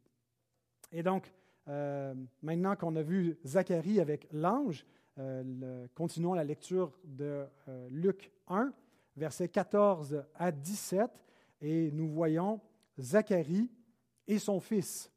[0.92, 1.32] Et donc,
[1.68, 4.84] euh, maintenant qu'on a vu Zacharie avec l'ange,
[5.18, 8.72] euh, continuons la lecture de euh, Luc 1,
[9.16, 11.10] versets 14 à 17,
[11.62, 12.60] et nous voyons
[12.98, 13.70] Zacharie
[14.26, 15.10] et son fils.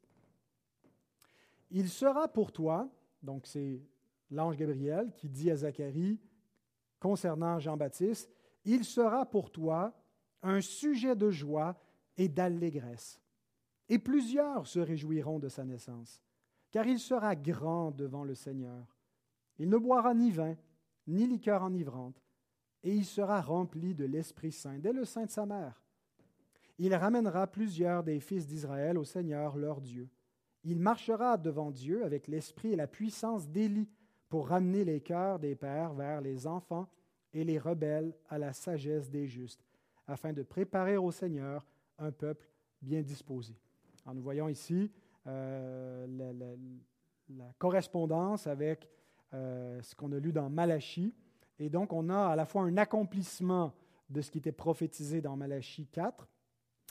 [1.69, 2.89] Il sera pour toi,
[3.21, 3.81] donc c'est
[4.29, 6.19] l'ange Gabriel qui dit à Zacharie
[6.99, 8.31] concernant Jean-Baptiste,
[8.65, 9.93] il sera pour toi
[10.41, 11.79] un sujet de joie
[12.17, 13.21] et d'allégresse,
[13.89, 16.21] et plusieurs se réjouiront de sa naissance
[16.71, 18.97] car il sera grand devant le Seigneur.
[19.57, 20.55] Il ne boira ni vin,
[21.07, 22.21] ni liqueur enivrante,
[22.83, 25.81] et il sera rempli de l'Esprit Saint dès le sein de sa mère.
[26.77, 30.09] Il ramènera plusieurs des fils d'Israël au Seigneur leur Dieu.
[30.63, 33.89] Il marchera devant Dieu avec l'esprit et la puissance d'Élie
[34.29, 36.87] pour ramener les cœurs des pères vers les enfants
[37.33, 39.63] et les rebelles à la sagesse des justes,
[40.07, 41.65] afin de préparer au Seigneur
[41.97, 42.49] un peuple
[42.81, 43.55] bien disposé.
[44.05, 44.91] Alors nous voyons ici
[45.27, 46.05] euh,
[47.29, 48.89] la, correspondance avec
[49.33, 51.13] euh, ce qu'on a lu dans Malachie.
[51.59, 53.73] Et donc, on a à la fois un accomplissement
[54.09, 56.25] de ce qui était prophétisé dans Malachie 4,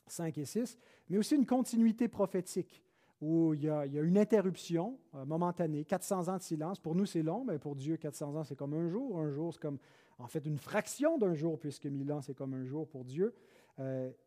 [0.07, 0.77] 5 et 6,
[1.09, 2.85] mais aussi une continuité prophétique
[3.21, 6.79] où il y a, une interruption euh, momentanée, 400 ans de silence.
[6.79, 9.19] Pour nous, c'est long, mais pour Dieu, 400 ans, c'est comme un jour.
[9.19, 9.79] Un jour, c'est comme
[10.19, 13.35] en fait une fraction d'un jour, puisque 1000 ans, c'est comme un jour pour Dieu.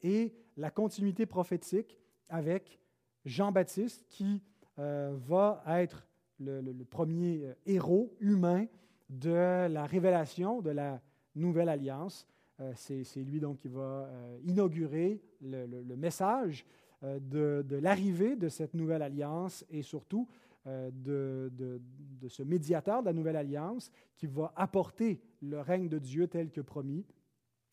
[0.03, 1.97] et la continuité prophétique
[2.29, 2.79] avec
[3.25, 4.41] Jean-Baptiste qui
[4.77, 6.07] euh, va être
[6.39, 8.65] le, premier euh, héros humain
[9.09, 11.01] de la révélation de la
[11.35, 12.25] nouvelle alliance.
[12.61, 14.09] Euh, c'est, lui donc qui va
[14.43, 16.65] inaugurer le, message
[17.01, 20.27] de, l'arrivée de cette nouvelle alliance et surtout
[20.65, 26.27] de, de, ce médiateur de la nouvelle alliance qui va apporter le règne de Dieu
[26.27, 27.05] tel que promis,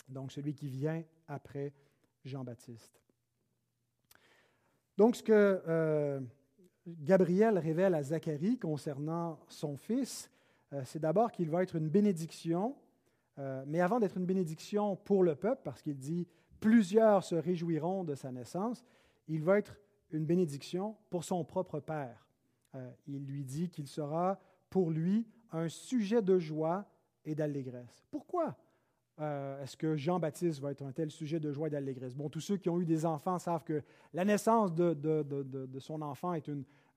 [0.09, 1.73] donc celui qui vient après
[2.25, 3.01] Jean-Baptiste.
[4.97, 6.21] Donc, ce que euh,
[6.87, 10.31] Gabriel révèle à Zacharie concernant son fils,
[10.73, 12.75] euh, c'est d'abord qu'il va être une bénédiction,
[13.39, 16.27] euh, mais avant d'être une bénédiction pour le peuple, parce qu'il dit
[16.61, 18.85] plusieurs se réjouiront de sa naissance,
[19.29, 19.77] il va être
[20.11, 22.27] une bénédiction pour son propre père.
[23.07, 24.39] il lui dit qu'il sera
[24.71, 26.87] pour lui un sujet de joie
[27.25, 28.05] et d'allégresse.
[28.11, 28.57] Pourquoi
[29.19, 32.15] euh, est-ce que Jean-Baptiste va être un tel sujet de joie et d'allégresse?
[32.15, 36.35] Bon, tous ceux qui ont eu des enfants savent que la naissance de, son enfant
[36.35, 36.49] est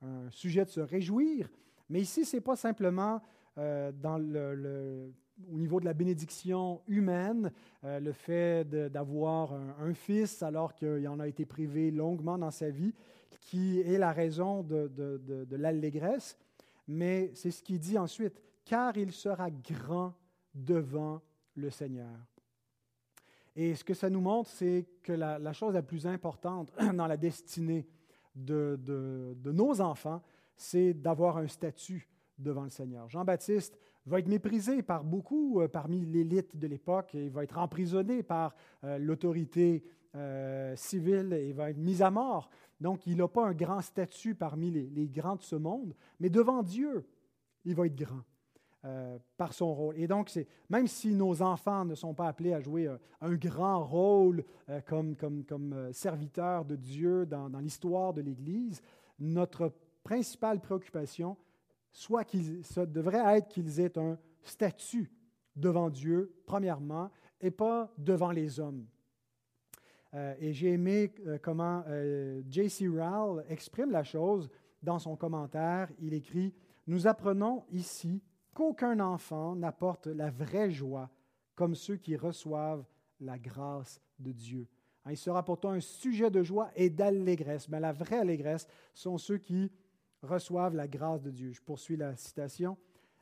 [0.01, 1.49] un sujet de se réjouir,
[1.89, 3.21] mais ici, ce n'est pas simplement
[3.57, 5.11] euh, dans le,
[5.52, 7.52] au niveau de la bénédiction humaine,
[7.84, 12.69] euh, le fait d'avoir un, fils alors qu'il en a été privé longuement dans sa
[12.69, 12.93] vie,
[13.41, 16.38] qui est la raison de l'allégresse,
[16.88, 20.13] mais c'est ce qu'il dit ensuite, car il sera grand
[20.54, 21.21] devant
[21.56, 22.17] le Seigneur.
[23.56, 27.17] Et ce que ça nous montre, c'est que la, chose la plus importante dans la
[27.17, 27.88] destinée
[28.36, 30.21] de, de, nos enfants,
[30.56, 33.10] c'est d'avoir un statut devant le Seigneur.
[33.10, 33.78] Jean-Baptiste
[34.09, 38.55] va être méprisé par beaucoup euh, parmi l'élite de l'époque il va être emprisonné par
[38.83, 39.83] euh, l'autorité
[40.15, 42.49] euh, civile et va être mis à mort.
[42.79, 46.63] Donc, il n'a pas un grand statut parmi les, grands de ce monde, mais devant
[46.63, 47.05] Dieu,
[47.65, 48.23] il va être grand.
[48.85, 49.95] Euh, par son rôle.
[49.97, 50.31] Et donc,
[50.69, 54.45] même si nos enfants ne sont pas appelés à jouer un grand rôle
[54.85, 58.81] comme, comme, serviteurs de Dieu dans l'histoire de l'Église,
[59.19, 61.35] notre principale préoccupation,
[61.91, 65.12] soit qu'il, ça devrait être qu'ils aient un statut
[65.56, 67.10] devant Dieu, premièrement,
[67.41, 68.86] et pas devant les hommes.
[70.13, 71.84] et j'ai aimé comment
[72.47, 72.88] J.C.
[72.88, 74.49] Rowell exprime la chose
[74.82, 75.89] dans son commentaire.
[75.99, 76.54] Il écrit
[76.88, 78.21] Nous apprenons ici
[78.54, 81.10] qu'aucun enfant n'apporte la vraie joie
[81.56, 82.86] comme ceux qui reçoivent
[83.19, 84.67] la grâce de Dieu.
[85.06, 89.17] Hein, il sera pourtant un sujet de joie et d'allégresse, mais la vraie allégresse sont
[89.17, 89.71] ceux qui
[90.21, 91.51] reçoivent la grâce de Dieu.
[91.51, 92.77] Je poursuis la citation.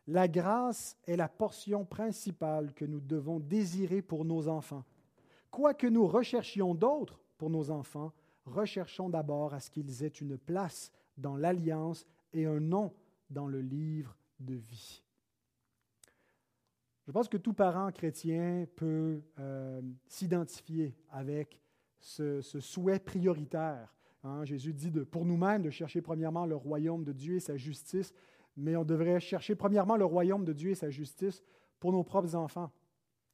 [0.08, 4.86] La grâce est la portion principale que nous devons désirer pour nos enfants.
[5.52, 8.14] Quoi que nous recherchions d'autres pour nos enfants,
[8.46, 12.94] recherchons d'abord à ce qu'ils aient une place dans l'alliance et un nom
[13.30, 15.04] dans le livre de vie.
[17.06, 21.62] Je pense que tout parent chrétien peut euh, s'identifier avec
[22.00, 23.96] ce, souhait prioritaire.
[24.28, 24.46] Hein.
[24.46, 28.14] Jésus dit de, pour nous-mêmes de chercher premièrement le royaume de Dieu et sa justice,
[28.56, 31.44] mais on devrait chercher premièrement le royaume de Dieu et sa justice
[31.80, 32.72] pour nos propres enfants.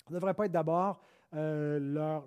[0.09, 1.01] ne devrait pas être d'abord
[1.35, 1.79] euh,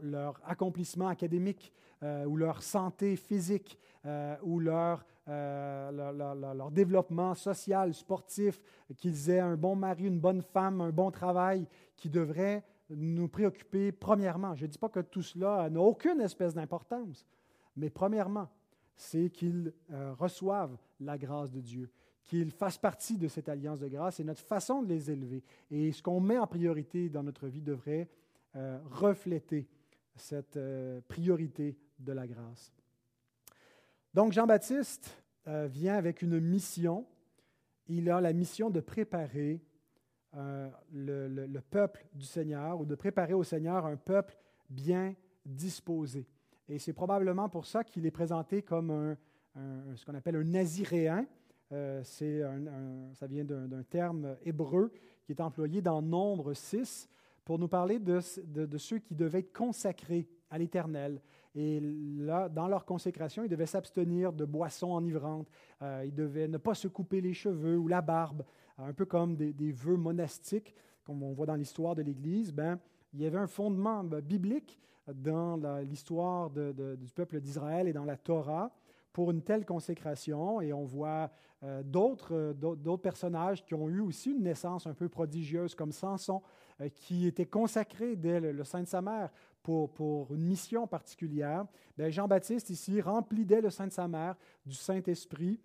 [0.02, 8.61] leur, accomplissement académique euh, ou leur santé physique euh, ou leur, leur, développement social, sportif,
[8.96, 13.92] qu'ils aient un bon mari, une bonne femme, un bon travail, qui devrait nous préoccuper
[13.92, 14.55] premièrement.
[14.55, 17.26] Je ne dis pas que tout cela n'a aucune espèce d'importance,
[17.76, 18.48] mais premièrement,
[18.96, 19.72] c'est qu'ils
[20.18, 21.90] reçoivent la grâce de Dieu,
[22.26, 25.42] qu'ils fassent partie de cette alliance de grâce et notre façon de les élever.
[25.70, 28.09] Et ce qu'on met en priorité dans notre vie devrait
[28.56, 29.68] euh, refléter
[30.14, 32.72] cette euh, priorité de la grâce.
[34.14, 37.06] Donc Jean-Baptiste euh, vient avec une mission.
[37.87, 39.61] Il a la mission de préparer
[40.92, 44.37] le, peuple du Seigneur ou de préparer au Seigneur un peuple
[44.68, 45.14] bien
[45.46, 46.26] disposé.
[46.68, 49.16] Et c'est probablement pour ça qu'il est présenté comme un,
[49.94, 51.26] ce qu'on appelle un naziréen.
[51.72, 52.42] Euh, c'est
[53.14, 54.92] ça vient d'un terme hébreu
[55.24, 57.09] qui est employé dans Nombre 6
[57.44, 58.20] pour nous parler de,
[58.79, 61.20] ceux qui devaient être consacrés à l'Éternel.
[61.55, 65.48] Et là, dans leur consécration, ils devaient s'abstenir de boissons enivrantes,
[65.81, 68.44] euh, ils devaient ne pas se couper les cheveux ou la barbe,
[68.79, 70.74] un peu comme des, des vœux monastiques,
[71.05, 72.52] comme on voit dans l'histoire de l'Église.
[72.52, 72.79] Ben,
[73.16, 78.16] il y avait un fondement ben, biblique dans l'histoire du peuple d'Israël et dans la
[78.16, 78.70] Torah
[79.16, 80.61] pour une telle consécration.
[80.61, 81.31] Et on voit
[81.62, 81.83] euh,
[82.31, 86.42] euh, d'autres personnages qui ont eu aussi une naissance un peu prodigieuse, comme Samson,
[86.83, 89.31] euh, qui était consacré dès le, sein de sa mère
[89.62, 91.64] pour, pour une mission particulière.
[91.96, 95.59] Ben, Jean-Baptiste, ici, rempli dès le sein de sa mère du Saint-Esprit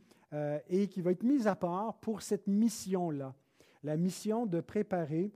[0.69, 3.35] et qui va être mis à part pour cette mission-là,
[3.83, 5.33] la mission de préparer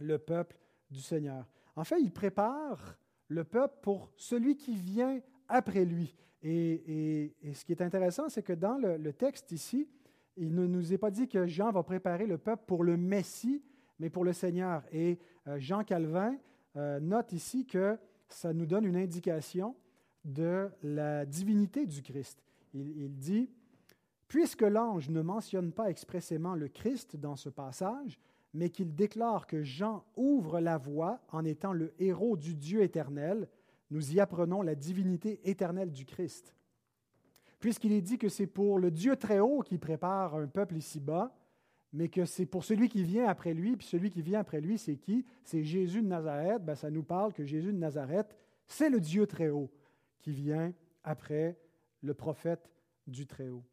[0.00, 0.61] le peuple
[0.92, 1.48] du Seigneur.
[1.74, 6.14] En fait, il prépare le peuple pour celui qui vient après lui.
[6.42, 9.88] Et, ce qui est intéressant, c'est que dans le, texte ici,
[10.36, 13.62] il ne nous est pas dit que Jean va préparer le peuple pour le Messie,
[13.98, 14.82] mais pour le Seigneur.
[14.92, 16.36] Et euh, Jean Calvin
[16.76, 19.76] euh, note ici que ça nous donne une indication
[20.24, 22.42] de la divinité du Christ.
[22.72, 23.50] Il, il dit,
[24.26, 28.18] puisque l'ange ne mentionne pas expressément le Christ dans ce passage,
[28.54, 33.48] mais qu'il déclare que Jean ouvre la voie en étant le héros du Dieu éternel,
[33.90, 36.54] nous y apprenons la divinité éternelle du Christ.
[37.60, 41.36] Puisqu'il est dit que c'est pour le Dieu très haut qui prépare un peuple ici-bas,
[41.92, 44.78] mais que c'est pour celui qui vient après lui, puis celui qui vient après lui,
[44.78, 45.26] c'est qui?
[45.44, 46.64] C'est Jésus de Nazareth.
[46.64, 48.34] Ben, ça nous parle que Jésus de Nazareth,
[48.66, 49.70] c'est le Dieu très haut
[50.18, 50.72] qui vient
[51.04, 51.58] après
[52.00, 52.70] le prophète
[53.06, 53.64] du très haut.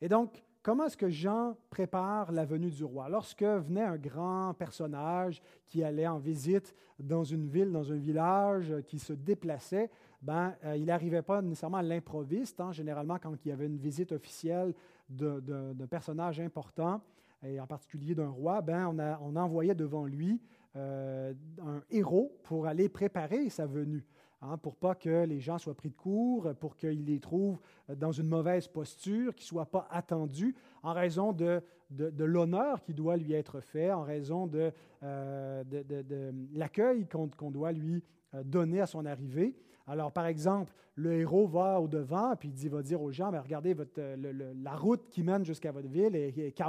[0.00, 3.08] Et donc, comment est-ce que Jean prépare la venue du roi?
[3.08, 8.74] Lorsque venait un grand personnage qui allait en visite dans une ville, dans un village,
[8.88, 9.90] qui se déplaçait,
[10.22, 12.60] ben, euh, il n'arrivait pas nécessairement à l'improviste.
[12.60, 12.72] Hein.
[12.72, 14.74] généralement, quand il y avait une visite officielle
[15.08, 17.00] d'un personnage important,
[17.46, 20.40] et en particulier d'un roi, ben, on, on, envoyait devant lui
[20.76, 24.02] euh, un héros pour aller préparer sa venue.
[24.46, 28.12] Hein, pour pas que les gens soient pris de court, pour qu'ils les trouvent dans
[28.12, 33.16] une mauvaise posture, qu'ils ne soient pas attendus en raison de, de, l'honneur qui doit
[33.16, 38.02] lui être fait, en raison de, euh, de l'accueil qu'on doit lui
[38.34, 39.54] euh, donner à son arrivée.
[39.86, 43.38] Alors, par exemple, le héros va au devant, puis il va dire aux gens, mais
[43.38, 46.62] regardez, votre, euh, la route qui mène jusqu'à votre ville est, est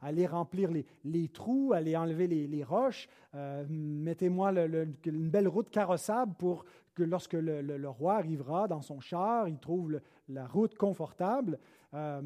[0.00, 3.08] allez remplir les, les, trous, allez enlever les roches,
[3.68, 9.58] mettez-moi une belle route carrossable pour que lorsque le, roi arrivera dans son char, il
[9.58, 11.58] trouve la route confortable.
[11.92, 12.22] Euh,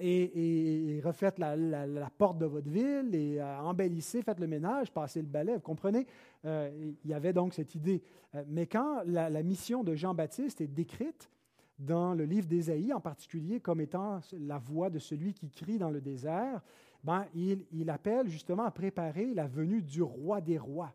[0.00, 5.28] et, refaites la, porte de votre ville et euh, embellissez, faites le ménage, passez le
[5.28, 5.54] balai.
[5.54, 6.06] Vous comprenez?
[6.44, 8.02] Euh, il y avait donc cette idée.
[8.48, 11.30] mais quand la, mission de Jean-Baptiste est décrite
[11.78, 15.90] dans le livre d'Ésaïe, en particulier comme étant la voix de celui qui crie dans
[15.90, 16.62] le désert,
[17.04, 20.94] ben, il appelle justement à préparer la venue du roi des rois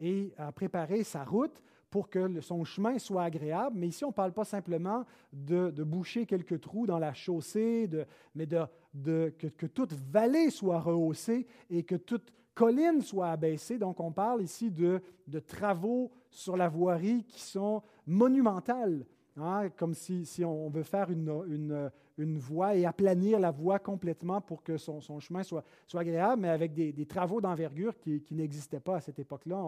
[0.00, 3.76] et à préparer sa route pour que son chemin soit agréable.
[3.78, 7.90] Mais ici, on ne parle pas simplement de, boucher quelques trous dans la chaussée,
[8.34, 13.78] mais de, que, toute vallée soit rehaussée et que toute colline soit abaissée.
[13.78, 15.02] Donc, on parle ici de,
[15.46, 19.04] travaux sur la voirie qui sont monumentales.
[19.36, 24.76] Hein, comme si, on veut faire une, voie et aplanir la voie complètement pour que
[24.76, 25.64] son, chemin soit,
[25.94, 29.64] agréable, mais avec des, travaux d'envergure qui, n'existaient pas à cette époque-là.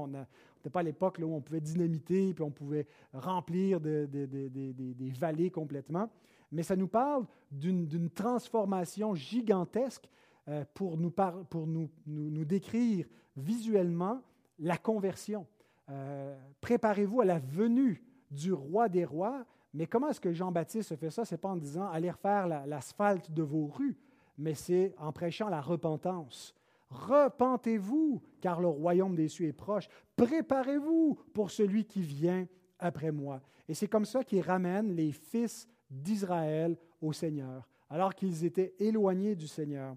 [0.63, 6.09] N'était pas l'époque où on pouvait dynamiter, puis on pouvait remplir des vallées complètement.
[6.53, 10.09] Mais ça nous parle d'une transformation gigantesque
[10.49, 13.07] euh, pour, nous, pour nous, nous, décrire
[13.37, 14.21] visuellement
[14.59, 15.47] la conversion.
[15.89, 21.11] Euh, préparez-vous à la venue du roi des rois, mais comment est-ce que Jean-Baptiste fait
[21.11, 21.25] ça?
[21.25, 23.97] Ce n'est pas en disant allez refaire l'asphalte de vos rues,
[24.37, 26.55] mais c'est en prêchant la repentance.
[26.93, 29.89] Repentez-vous, car le royaume des cieux est proche.
[30.17, 32.47] Préparez-vous pour celui qui vient
[32.79, 33.41] après moi.
[33.69, 39.35] Et c'est comme ça qu'il ramène les fils d'Israël au Seigneur, alors qu'ils étaient éloignés
[39.35, 39.95] du Seigneur.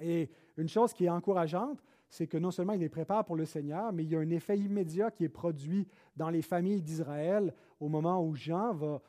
[0.00, 3.44] Et une chose qui est encourageante, c'est que non seulement il les prépare pour le
[3.44, 7.52] Seigneur, mais il y a un effet immédiat qui est produit dans les familles d'Israël
[7.80, 9.02] au moment où Jean va,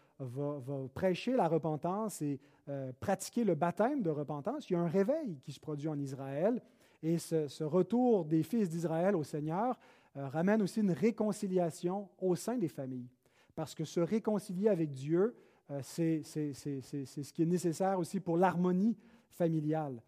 [0.94, 4.70] prêcher la repentance et euh, pratiquer le baptême de repentance.
[4.70, 6.62] Il y a un réveil qui se produit en Israël
[7.06, 9.78] et ce, retour des fils d'Israël au Seigneur
[10.18, 13.10] euh, ramène aussi une réconciliation au sein des familles.
[13.54, 15.36] Parce que se réconcilier avec Dieu,
[15.70, 18.98] euh, c'est ce qui est nécessaire aussi pour l'harmonie
[19.30, 20.02] familiale.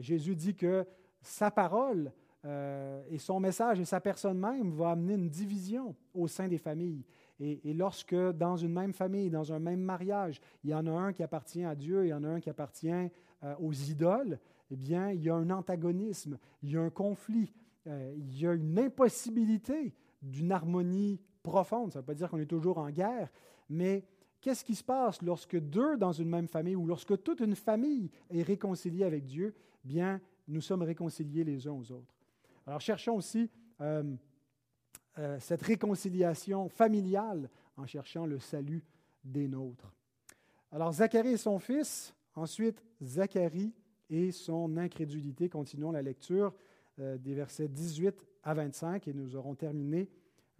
[0.00, 0.86] Jésus dit que
[1.22, 2.12] sa parole
[2.44, 6.58] euh, et son message et sa personne même va amener une division au sein des
[6.58, 7.04] familles.
[7.38, 11.12] Et, lorsque dans une même famille, dans un même mariage, il y en a un
[11.12, 14.38] qui appartient à Dieu, il y en a un qui appartient euh, aux idoles,
[14.70, 17.52] eh bien, il y a un antagonisme, il y a un conflit,
[17.86, 21.92] euh, il y a une impossibilité d'une harmonie profonde.
[21.92, 23.30] Ça ne veut pas dire qu'on est toujours en guerre,
[23.68, 24.04] mais
[24.40, 28.10] qu'est-ce qui se passe lorsque deux dans une même famille ou lorsque toute une famille
[28.30, 29.54] est réconciliée avec Dieu?
[29.84, 32.14] Bien, nous sommes réconciliés les uns aux autres.
[32.66, 33.50] Alors cherchons aussi
[33.80, 34.14] euh,
[35.18, 38.84] euh, cette réconciliation familiale en cherchant le salut
[39.24, 39.92] des nôtres.
[40.70, 43.74] Alors Zacharie et son fils, ensuite Zacharie
[44.12, 45.48] et son incrédulité.
[45.48, 46.54] Continuons la lecture
[47.00, 50.10] euh, des versets 18 à 25 et nous aurons terminé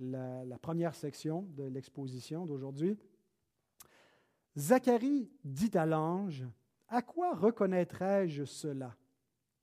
[0.01, 2.99] la, la première section de l'exposition d'aujourd'hui.
[4.57, 6.45] Zacharie dit à l'ange,
[6.89, 8.97] À quoi reconnaîtrai-je cela?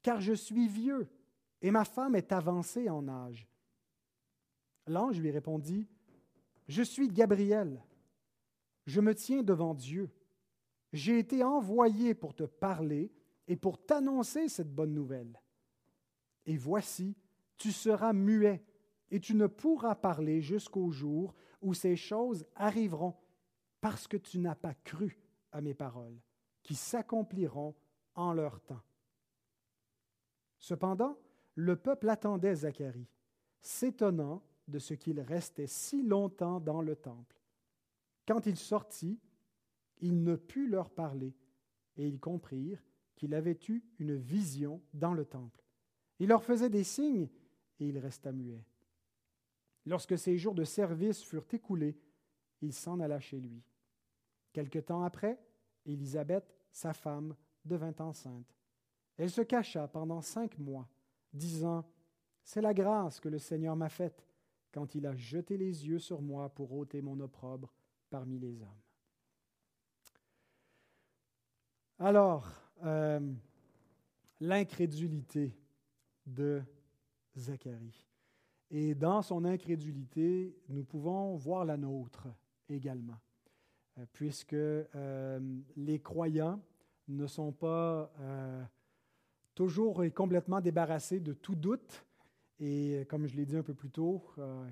[0.03, 1.07] Car je suis vieux
[1.61, 3.47] et ma femme est avancée en âge.
[4.85, 5.87] L'ange lui répondit,
[6.67, 7.83] Je suis Gabriel,
[8.85, 10.11] je me tiens devant Dieu.
[10.93, 13.11] J'ai été envoyé pour te parler
[13.49, 15.41] et pour t'annoncer cette bonne nouvelle.
[16.45, 17.17] Et voici,
[17.57, 18.63] tu seras muet
[19.11, 23.15] et tu ne pourras parler jusqu'au jour où ces choses arriveront,
[23.81, 25.19] parce que tu n'as pas cru
[25.51, 26.21] à mes paroles,
[26.61, 27.75] qui s'accompliront
[28.13, 28.83] en leur temps.
[30.59, 31.17] Cependant,
[31.55, 33.09] le peuple attendait Zacharie,
[33.61, 37.41] s'étonnant de ce qu'il restait si longtemps dans le temple.
[38.27, 39.19] Quand il sortit,
[40.01, 41.35] il ne put leur parler,
[41.97, 42.83] et ils comprirent
[43.19, 45.61] qu'il avait eu une vision dans le temple.
[46.19, 47.27] Il leur faisait des signes,
[47.79, 48.63] et il resta muet.
[49.85, 51.97] Lorsque ses jours de service furent écoulés,
[52.61, 53.61] il s'en alla chez lui.
[54.53, 55.37] Quelque temps après,
[55.85, 58.55] Élisabeth, sa femme, devint enceinte.
[59.17, 60.87] Elle se cacha pendant cinq mois
[61.33, 61.85] disant,
[62.43, 64.25] C'est la grâce que le Seigneur m'a faite
[64.71, 67.73] quand il a jeté les yeux sur moi pour ôter mon opprobre
[68.09, 68.81] parmi les hommes.
[71.97, 72.47] Alors,
[72.83, 73.19] euh,
[74.39, 75.53] l'incrédulité
[76.25, 76.61] de
[77.37, 78.05] Zacharie.
[78.71, 82.27] Et dans son incrédulité, nous pouvons voir la nôtre
[82.69, 83.19] également,
[83.97, 85.39] euh, puisque euh,
[85.75, 86.61] les croyants
[87.07, 88.11] ne sont pas
[89.55, 92.05] toujours et complètement débarrassé de tout doute.
[92.59, 94.23] Et comme je l'ai dit un peu plus tôt,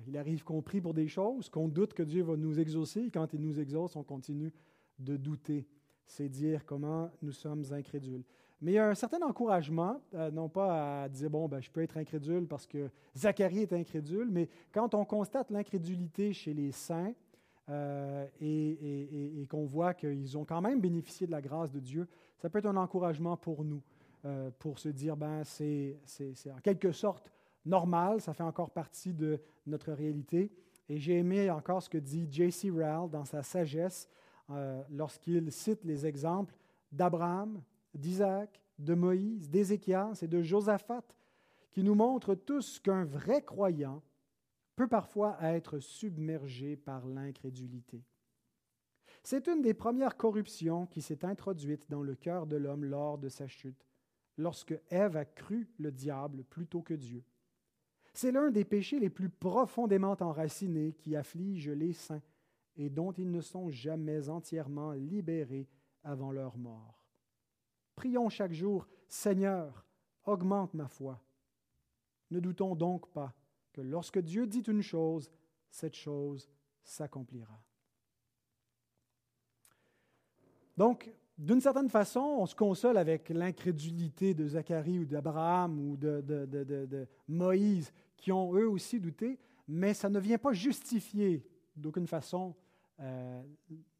[0.06, 3.10] il arrive qu'on prie pour des choses, qu'on doute que Dieu va nous exaucer, et
[3.10, 4.52] quand il nous exauce, on continue
[5.00, 5.66] de douter.
[6.08, 8.24] C'est dire comment nous sommes incrédules.
[8.60, 11.70] Mais il y a un certain encouragement, euh, non pas à dire, bon, ben, je
[11.70, 16.72] peux être incrédule parce que Zacharie est incrédule, mais quand on constate l'incrédulité chez les
[16.72, 17.12] saints
[17.68, 22.50] euh, et qu'on voit qu'ils ont quand même bénéficié de la grâce de Dieu, ça
[22.50, 23.82] peut être un encouragement pour nous.
[24.24, 25.96] Euh, pour se dire, ben, c'est
[26.52, 27.30] en quelque sorte
[27.64, 30.50] normal, ça fait encore partie de notre réalité.
[30.88, 32.70] Et j'ai aimé encore ce que dit J.C.
[32.70, 34.08] Rowell dans sa sagesse
[34.50, 36.54] euh, lorsqu'il cite les exemples
[36.90, 37.62] d'Abraham,
[37.94, 41.04] d'Isaac, de Moïse, d'Ézéchias et de Josaphat,
[41.70, 44.02] qui nous montrent tous qu'un vrai croyant
[44.76, 48.02] peut parfois être submergé par l'incrédulité.
[49.22, 53.28] C'est une des premières corruptions qui s'est introduite dans le cœur de l'homme lors de
[53.28, 53.84] sa chute
[54.38, 57.24] lorsque Ève a cru le diable plutôt que Dieu.
[58.14, 62.22] C'est l'un des péchés les plus profondément enracinés qui affligent les saints
[62.78, 65.68] et dont ils ne sont jamais entièrement libérés
[66.04, 67.04] avant leur mort.
[67.96, 69.84] Prions chaque jour, Seigneur,
[70.24, 71.20] augmente ma foi.
[72.30, 73.34] Ne doutons donc pas
[73.72, 75.30] que lorsque Dieu dit une chose,
[75.70, 76.48] cette chose
[76.84, 77.60] s'accomplira.
[80.76, 87.06] Donc, d'une certaine façon, on se console avec l'incrédulité de Zacharie ou d'Abraham ou de,
[87.26, 91.44] Moïse, qui ont eux aussi douté, mais ça ne vient pas justifier
[91.76, 92.54] d'aucune façon
[93.00, 93.42] euh,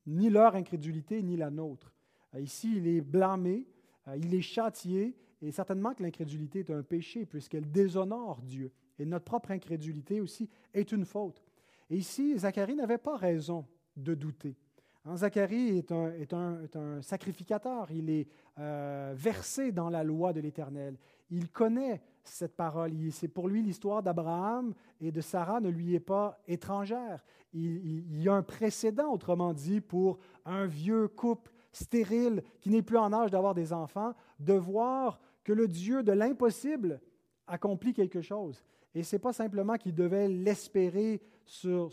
[0.07, 1.92] ni leur incrédulité ni la nôtre.
[2.34, 3.66] Euh, ici, il est blâmé,
[4.09, 8.72] euh, il est châtié, et certainement que l'incrédulité est un péché puisqu'elle déshonore Dieu.
[8.99, 11.44] Et notre propre incrédulité aussi est une faute.
[11.90, 13.64] Et ici, Zacharie n'avait pas raison
[13.96, 14.57] de douter.
[15.05, 18.26] Hein, Zacharie est un, sacrificateur, il est
[18.57, 20.99] versé dans la loi de l'Éternel.
[21.30, 22.93] Il connaît cette parole.
[23.11, 27.24] C'est pour lui l'histoire d'Abraham et de Sarah ne lui est pas étrangère.
[27.53, 32.99] Il, y a un précédent, autrement dit, pour un vieux couple stérile qui n'est plus
[32.99, 37.01] en âge d'avoir des enfants, de voir que le Dieu de l'impossible
[37.47, 38.62] accomplit quelque chose.
[38.95, 41.91] Et ce n'est pas simplement qu'il devait l'espérer sur,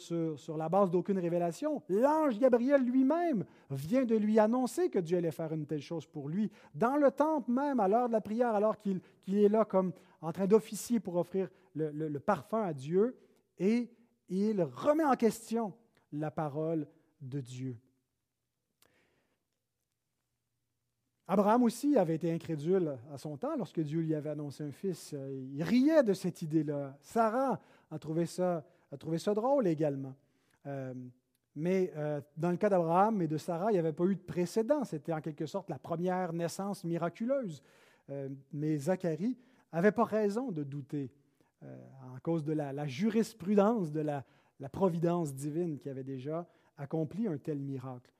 [0.57, 1.81] la base d'aucune révélation.
[1.87, 6.29] L'ange Gabriel lui-même vient de lui annoncer que Dieu allait faire une telle chose pour
[6.29, 6.51] lui.
[6.73, 10.31] Dans le temple même, à l'heure de la prière, alors qu'il est là comme en
[10.31, 13.17] train d'officier pour offrir le parfum à Dieu,
[13.57, 13.89] et
[14.29, 15.73] il remet en question
[16.11, 16.87] la parole
[17.21, 17.77] de Dieu.
[21.27, 25.15] Abraham aussi avait été incrédule à son temps lorsque Dieu lui avait annoncé un fils.
[25.53, 26.97] Il riait de cette idée-là.
[27.01, 27.59] Sarah
[27.89, 30.15] a trouvé ça a trouvé ça drôle également.
[30.65, 30.93] Euh,
[31.55, 34.21] mais euh, dans le cas d'Abraham et de Sarah, il n'y avait pas eu de
[34.21, 34.83] précédent.
[34.83, 37.61] C'était en quelque sorte la première naissance miraculeuse.
[38.09, 39.37] Euh, mais Zacharie
[39.71, 41.11] n'avait pas raison de douter
[42.13, 44.23] en cause de la, jurisprudence, de la,
[44.59, 46.47] la, providence divine qui avait déjà
[46.77, 48.11] accompli un tel miracle.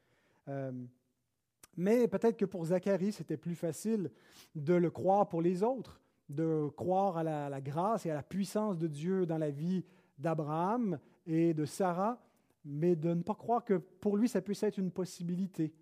[1.78, 4.11] Mais peut-être que pour Zacharie, c'était plus facile
[4.55, 8.78] de le croire pour les autres, de croire à la, grâce et à la puissance
[8.78, 9.84] de Dieu dans la vie
[10.17, 12.21] d'Abraham et de Sarah,
[12.63, 15.73] mais de ne pas croire que pour lui, ça puisse être une possibilité.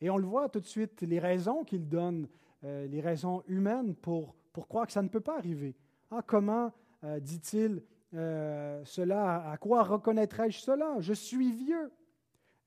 [0.00, 2.28] Et on le voit tout de suite, les raisons qu'il donne,
[2.64, 5.74] euh, les raisons humaines pour, pour croire que ça ne peut pas arriver.
[6.10, 6.72] Ah, comment
[7.04, 7.82] euh, dit-il
[8.14, 10.96] euh, cela À quoi reconnaîtrais-je cela?
[11.00, 11.90] Je suis vieux.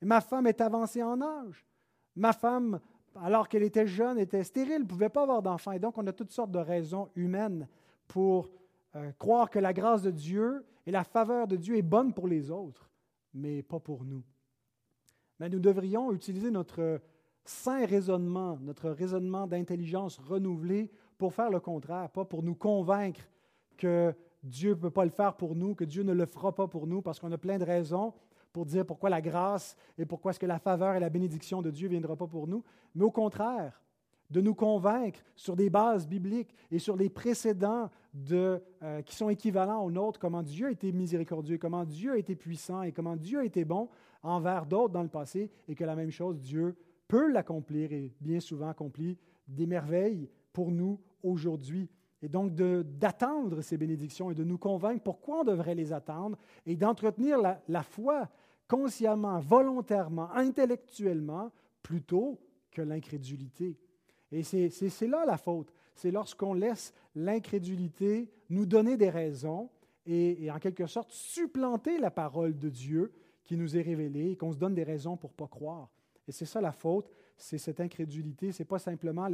[0.01, 1.65] ma femme est avancée en âge.
[2.16, 2.80] Ma femme,
[3.16, 5.72] alors qu'elle était jeune, était stérile, ne pouvait pas avoir d'enfant.
[5.72, 7.68] Et donc, on a toutes sortes de raisons humaines
[8.07, 8.49] pour
[9.20, 12.51] croire que la grâce de Dieu et la faveur de Dieu est bonne pour les
[12.51, 12.89] autres,
[13.34, 14.24] mais pas pour nous.
[15.39, 17.01] Mais nous devrions utiliser notre
[17.43, 23.22] sain raisonnement, notre raisonnement d'intelligence renouvelée pour faire le contraire, pas pour nous convaincre
[23.78, 24.13] que
[24.43, 26.88] Dieu ne peut pas le faire pour nous, que Dieu ne le fera pas pour
[26.88, 28.13] nous, parce qu'on a plein de raisons
[28.55, 31.69] pour dire pourquoi la grâce et pourquoi est-ce que la faveur et la bénédiction de
[31.69, 32.63] Dieu ne viendra pas pour nous,
[32.95, 33.81] mais au contraire,
[34.29, 39.29] de nous convaincre sur des bases bibliques et sur les précédents de, euh, qui sont
[39.29, 43.17] équivalents aux nôtres, comment Dieu a été miséricordieux, comment Dieu a été puissant et comment
[43.17, 43.89] Dieu a été bon
[44.23, 46.77] envers d'autres dans le passé, et que la même chose, Dieu
[47.09, 49.17] peut l'accomplir et bien souvent accomplit
[49.49, 51.89] des merveilles pour nous aujourd'hui.
[52.21, 56.75] Et donc d'attendre ces bénédictions et de nous convaincre pourquoi on devrait les attendre et
[56.75, 57.37] d'entretenir
[57.67, 58.29] la foi
[58.68, 61.51] consciemment, volontairement, intellectuellement,
[61.82, 62.39] plutôt
[62.72, 63.78] que l'incrédulité.
[64.32, 65.74] Et c'est là la faute.
[65.93, 69.70] C'est lorsqu'on laisse l'incrédulité nous donner des raisons
[70.05, 73.13] et, en quelque sorte supplanter la parole de Dieu
[73.43, 75.89] qui nous est révélée et qu'on se donne des raisons pour ne pas croire.
[76.28, 78.51] Et c'est ça la faute, c'est cette incrédulité.
[78.51, 79.28] Ce n'est pas simplement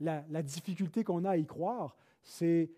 [0.00, 2.70] la, difficulté qu'on a à y croire, c'est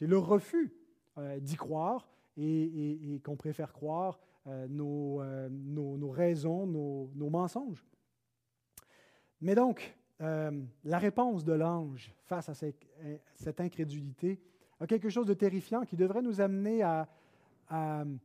[0.00, 0.74] le refus
[1.18, 7.84] euh, d'y croire et, qu'on préfère croire euh, euh, nos, raisons, nos, mensonges.
[9.40, 10.50] Mais donc, euh,
[10.82, 14.40] la réponse de l'ange face à cette, incrédulité
[14.80, 17.06] a quelque chose de terrifiant qui devrait nous amener à
[17.70, 18.18] ne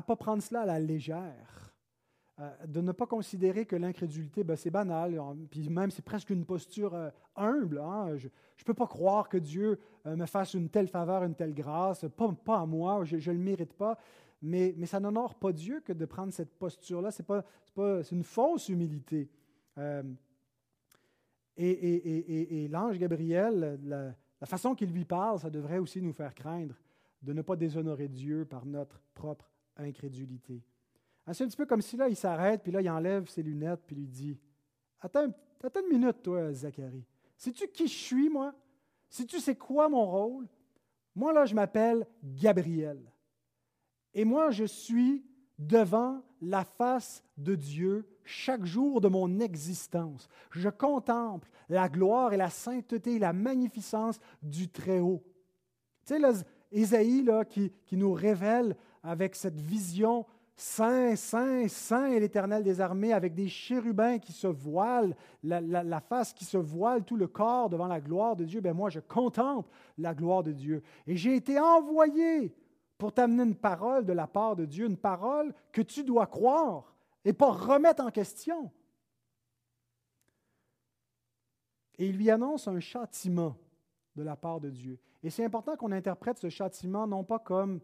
[0.00, 1.74] pas prendre cela à la légère,
[2.66, 5.20] de ne pas considérer que l'incrédulité, ben, c'est banal,
[5.50, 7.80] puis même c'est presque une posture humble.
[7.80, 8.16] Hein.
[8.16, 12.04] Je ne peux pas croire que Dieu me fasse une telle faveur, une telle grâce,
[12.16, 13.98] pas, pas à moi, je ne le mérite pas.
[14.42, 17.10] Mais, ça n'honore pas Dieu que de prendre cette posture-là.
[17.10, 19.28] C'est, pas, c'est une fausse humilité.
[19.78, 20.02] Euh,
[21.56, 24.14] et, l'ange Gabriel, la,
[24.46, 26.74] façon qu'il lui parle, ça devrait aussi nous faire craindre
[27.22, 30.62] de ne pas déshonorer Dieu par notre propre incrédulité.
[31.26, 33.42] Ah, c'est un petit peu comme si là, il s'arrête, puis là, il enlève ses
[33.42, 34.38] lunettes, puis lui dit
[35.00, 35.32] Attends,
[35.62, 37.04] attends une minute, toi, Zacharie.
[37.36, 38.54] Sais-tu qui je suis, moi?
[39.08, 40.46] Sais-tu c'est quoi mon rôle?
[41.14, 43.00] Moi, là, je m'appelle Gabriel.
[44.16, 45.22] Et moi, je suis
[45.58, 50.26] devant la face de Dieu chaque jour de mon existence.
[50.50, 55.22] Je contemple la gloire et la sainteté et la magnificence du Très-Haut.
[56.06, 56.32] Tu sais, là,
[56.72, 60.24] là, qui, qui nous révèle avec cette vision
[60.58, 66.00] Saint, Saint, Saint est l'Éternel des armées, avec des chérubins qui se voilent, la, la,
[66.00, 68.62] face qui se voile, tout le corps devant la gloire de Dieu.
[68.62, 70.82] Ben moi, je contemple la gloire de Dieu.
[71.06, 72.54] Et j'ai été envoyé
[72.98, 76.94] pour t'amener une parole de la part de Dieu, une parole que tu dois croire
[77.24, 78.70] et pas remettre en question.
[81.98, 83.56] et il lui annonce un châtiment
[84.14, 84.98] de la part de Dieu.
[85.22, 87.80] Et c'est important qu'on interprète ce châtiment non pas comme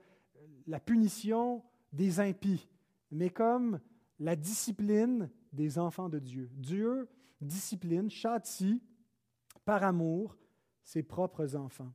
[0.66, 2.68] la punition des impies,
[3.10, 3.80] mais comme
[4.18, 6.50] la discipline des enfants de Dieu.
[6.54, 7.08] Dieu
[7.40, 8.80] discipline, châtie
[9.64, 10.36] par amour
[10.84, 11.92] ses propres enfants.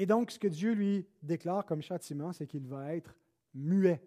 [0.00, 3.16] Et donc, ce que Dieu lui déclare comme châtiment, c'est qu'il va être
[3.52, 4.00] muet,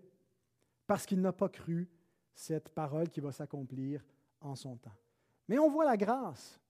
[0.87, 1.89] parce qu'il n'a pas cru
[2.33, 4.01] cette parole qui va s'accomplir
[4.39, 4.95] en son temps.
[5.49, 6.61] Mais on voit la grâce.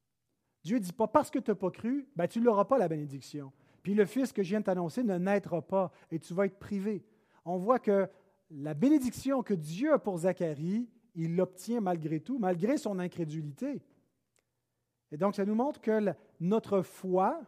[0.64, 2.88] Dieu ne dit pas parce que tu n'as pas cru, ben, tu n'auras pas la
[2.88, 3.54] bénédiction.
[3.84, 6.58] Puis le fils que je viens de t'annoncer ne naîtra pas et tu vas être
[6.58, 7.06] privé.
[7.46, 8.10] On voit que
[8.50, 13.84] la bénédiction que Dieu a pour Zacharie, il l'obtient malgré tout, malgré son incrédulité.
[15.12, 17.40] Et donc, ça nous montre que notre foi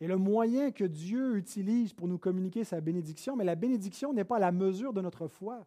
[0.00, 4.24] est le moyen que Dieu utilise pour nous communiquer sa bénédiction, mais la bénédiction n'est
[4.24, 5.66] pas la mesure de notre foi.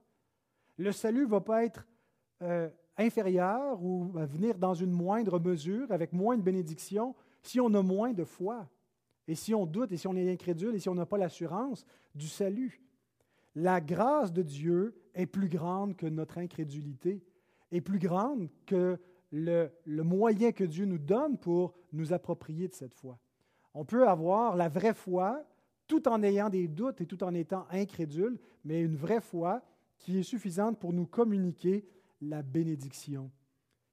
[0.77, 1.87] Le salut ne va pas être
[2.41, 7.81] euh, inférieur ou venir dans une moindre mesure, avec moins de bénédiction, si on a
[7.81, 8.67] moins de foi.
[9.27, 11.85] Et si on doute, et si on est incrédule, et si on n'a pas l'assurance
[12.15, 12.81] du salut.
[13.55, 17.21] La grâce de Dieu est plus grande que notre incrédulité,
[17.71, 18.99] est plus grande que
[19.31, 23.19] le, moyen que Dieu nous donne pour nous approprier de cette foi.
[23.79, 25.41] On peut avoir la vraie foi
[25.87, 29.61] tout en ayant des doutes et tout en étant incrédule, mais une vraie foi
[29.97, 31.87] qui est suffisante pour nous communiquer
[32.19, 33.31] la bénédiction,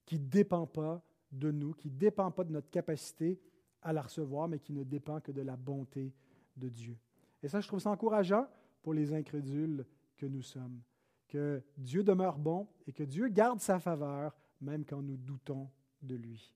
[0.04, 3.40] qui ne dépend pas de nous, qui ne dépend pas de notre capacité
[3.80, 6.12] à la recevoir, mais qui ne dépend que de la bonté
[6.56, 6.98] de Dieu.
[7.40, 8.48] Et ça, je trouve ça encourageant
[8.82, 10.80] pour les incrédules que nous sommes,
[11.28, 15.70] que Dieu demeure bon et que Dieu garde sa faveur même quand nous doutons
[16.02, 16.52] de lui.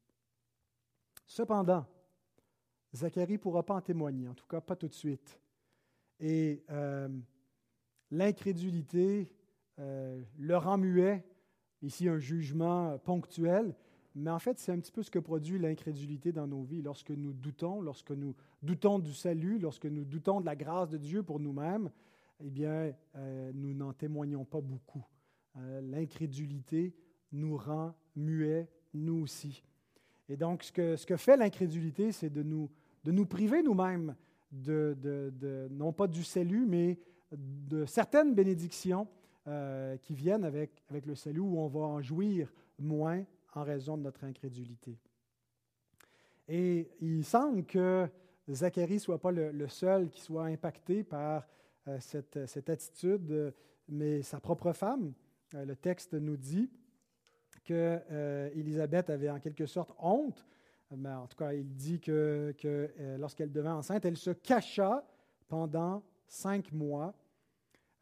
[1.29, 1.87] Cependant,
[2.95, 5.41] Zacharie ne pourra pas en témoigner, en tout cas pas tout de suite.
[6.19, 7.09] Et euh,
[8.11, 9.31] l'incrédulité
[9.79, 11.25] euh, le rend muet,
[11.83, 13.75] ici un jugement ponctuel,
[14.15, 16.83] mais en fait c'est un petit peu ce que produit l'incrédulité dans nos vies.
[16.83, 20.99] Lorsque nous doutons, lorsque nous doutons du salut, lorsque nous doutons de la grâce de
[20.99, 21.91] Dieu pour nous-mêmes,
[22.41, 25.05] eh bien, euh, nous n'en témoignons pas beaucoup.
[25.83, 26.95] L'incrédulité
[27.33, 29.65] nous rend muets, nous aussi.
[30.29, 32.71] Et donc, ce que, ce que fait l'incrédulité, c'est de nous,
[33.05, 34.15] de nous priver nous-mêmes,
[34.53, 36.99] de, non pas du salut, mais
[37.33, 39.07] de certaines bénédictions
[39.47, 43.25] euh, qui viennent avec, avec le salut, où on va en jouir moins
[43.55, 44.99] en raison de notre incrédulité.
[46.49, 48.09] Et il semble que
[48.49, 51.47] Zacharie ne soit pas le, le, qui soit impacté par
[51.89, 53.55] euh, cette, cette, attitude,
[53.89, 55.13] mais sa propre femme.
[55.55, 56.71] Euh, le texte nous dit
[57.65, 60.45] qu'Élisabeth euh, avait en quelque sorte honte.
[60.97, 65.05] Mais en tout cas, il dit que, que euh, lorsqu'elle devint enceinte, elle se cacha
[65.49, 67.15] pendant cinq mois,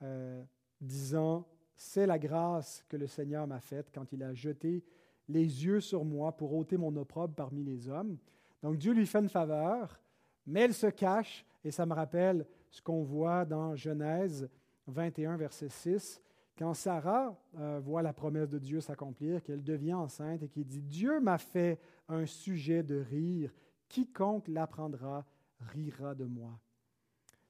[0.03, 0.43] euh,
[0.81, 4.85] disant, C'est la grâce que le Seigneur m'a faite quand il a jeté
[5.29, 8.17] les yeux sur moi pour ôter mon opprobre parmi les hommes.
[8.63, 10.01] Donc Dieu lui fait une faveur,
[10.47, 14.49] mais elle se cache, et ça me rappelle ce qu'on voit dans Genèse
[14.87, 16.21] 21, verset 6.
[16.59, 20.83] Quand Sarah euh, voit la promesse de Dieu s'accomplir, qu'elle devient enceinte et qu'il dit
[20.83, 21.79] Dieu m'a fait
[22.09, 23.53] un sujet de rire,
[23.89, 25.25] quiconque l'apprendra
[25.61, 26.59] rira de moi.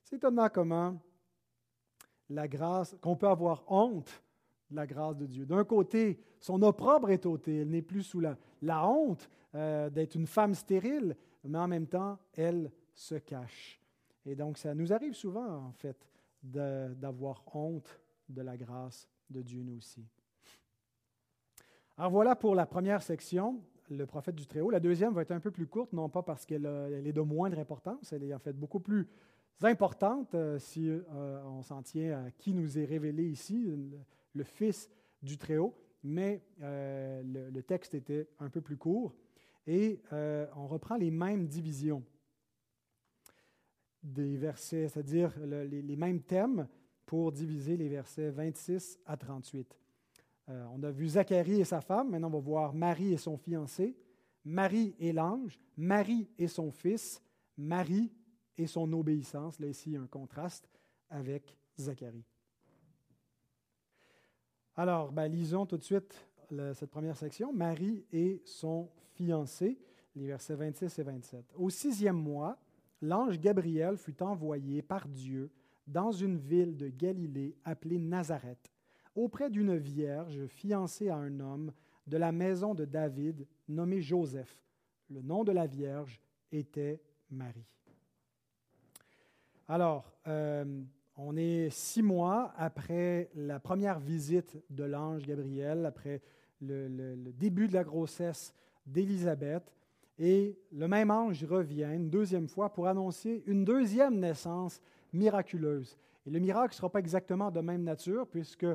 [0.05, 1.01] C'est étonnant comment
[2.29, 4.23] la grâce, qu'on peut avoir honte
[4.71, 5.47] de la grâce de Dieu.
[5.47, 8.37] D'un côté, son opprobre est ôté, elle n'est plus sous la,
[8.87, 13.81] honte euh, d'être une femme stérile, mais en même temps, elle se cache.
[14.27, 16.07] Et donc, ça nous arrive souvent, en fait,
[16.43, 17.99] d'avoir honte
[18.29, 20.05] de la grâce de Dieu nous aussi.
[21.97, 23.61] Alors voilà pour la première section,
[23.91, 24.70] le prophète du Très-Haut.
[24.70, 27.59] La deuxième va être un peu plus courte, non pas parce qu'elle est de moindre
[27.59, 29.09] importance, elle est en fait beaucoup plus
[29.66, 33.74] importante euh, si euh, on s'en tient à qui nous est révélé ici,
[34.35, 34.89] le, Fils
[35.22, 35.74] du Très-Haut,
[36.05, 39.16] mais euh, le, texte était un peu plus court
[39.66, 40.01] et
[40.57, 42.03] on reprend les mêmes divisions
[44.03, 46.68] des versets, c'est-à-dire les, mêmes thèmes,
[47.09, 49.81] pour diviser les versets 26 à 38.
[50.51, 53.39] Euh, on a vu Zacharie et sa femme, maintenant on va voir Marie et son
[53.39, 53.97] fiancé,
[54.45, 57.23] Marie et l'ange, Marie et son fils,
[57.57, 58.13] Marie
[58.59, 59.59] et son obéissance.
[59.59, 60.69] Là, ici, un contraste
[61.09, 62.27] avec Zacharie.
[64.77, 66.15] Alors, ben, lisons tout de suite
[66.75, 67.55] cette première section.
[67.55, 69.79] Marie et son fiancé,
[70.15, 71.55] les versets 26 et 27.
[71.57, 72.59] Au sixième mois,
[73.01, 75.51] l'ange Gabriel fut envoyé par Dieu
[75.89, 78.70] dans une ville de Galilée appelée Nazareth,
[79.14, 81.72] auprès d'une vierge fiancée à un homme
[82.07, 84.62] de la maison de David nommé Joseph.
[85.11, 86.20] Le nom de la vierge
[86.53, 87.66] était Marie.
[89.66, 90.82] Alors, euh,
[91.16, 96.22] on est six mois après la première visite de l'ange Gabriel, après
[96.61, 98.55] le, le début de la grossesse
[98.86, 99.72] d'Élisabeth,
[100.18, 104.80] Et le même ange revient une deuxième fois pour annoncer une deuxième naissance
[105.13, 105.97] miraculeuse.
[106.27, 108.67] Et le miracle ne sera pas exactement de même nature, puisque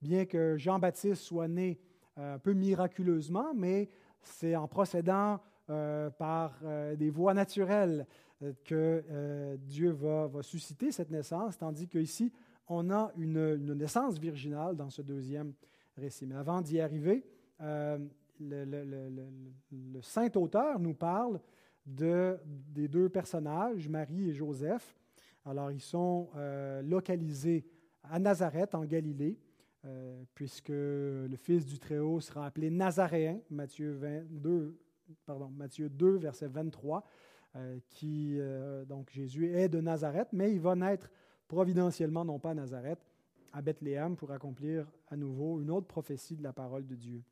[0.00, 1.78] bien que Jean-Baptiste soit né
[2.18, 3.88] euh, un peu miraculeusement, mais
[4.20, 5.40] c'est en procédant
[5.70, 8.06] euh, par euh, des voies naturelles
[8.64, 12.32] que Dieu va, susciter cette naissance, tandis qu'ici,
[12.66, 15.52] on a une, naissance virginale dans ce deuxième
[15.96, 16.26] récit.
[16.26, 17.24] Mais avant d'y arriver,
[17.60, 18.00] le,
[20.00, 21.38] saint auteur nous parle
[21.86, 24.98] de, des deux personnages, Marie et Joseph.
[25.44, 27.64] Alors, ils sont euh, localisés
[28.04, 29.38] à Nazareth, en Galilée,
[29.84, 34.78] euh, puisque le Fils du Très-Haut sera appelé Nazaréen, Matthieu, 22,
[35.26, 37.04] pardon, Matthieu 2, verset 23,
[37.56, 38.38] euh, qui,
[38.86, 41.10] donc Jésus est de Nazareth, mais il va naître
[41.48, 43.00] providentiellement, non pas à Nazareth,
[43.52, 47.22] à Bethléem, pour accomplir à nouveau une autre prophétie de la parole de Dieu.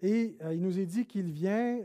[0.00, 1.80] Et il nous est dit qu'il vient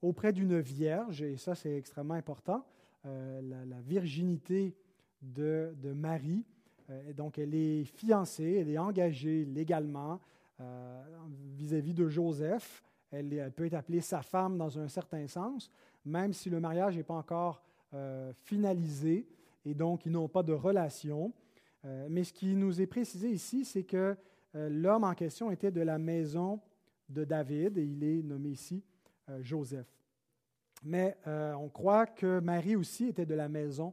[0.00, 2.64] auprès d'une vierge, et ça c'est extrêmement important,
[3.06, 4.74] euh, la, virginité
[5.22, 6.44] de, Marie.
[7.08, 10.20] et donc elle est fiancée, elle est engagée légalement
[11.54, 12.82] vis-à-vis de Joseph.
[13.10, 15.70] Elle, peut être appelée sa femme dans un certain sens,
[16.04, 17.62] même si le mariage n'est pas encore
[18.44, 19.26] finalisé,
[19.64, 21.32] et donc ils n'ont pas de relation.
[22.08, 24.16] mais ce qui nous est précisé ici, c'est que
[24.54, 26.60] l'homme en question était de la maison
[27.08, 28.82] de David, et il est nommé ici
[29.28, 29.86] euh, Joseph.
[30.86, 33.92] Mais euh, on croit que Marie aussi était de la maison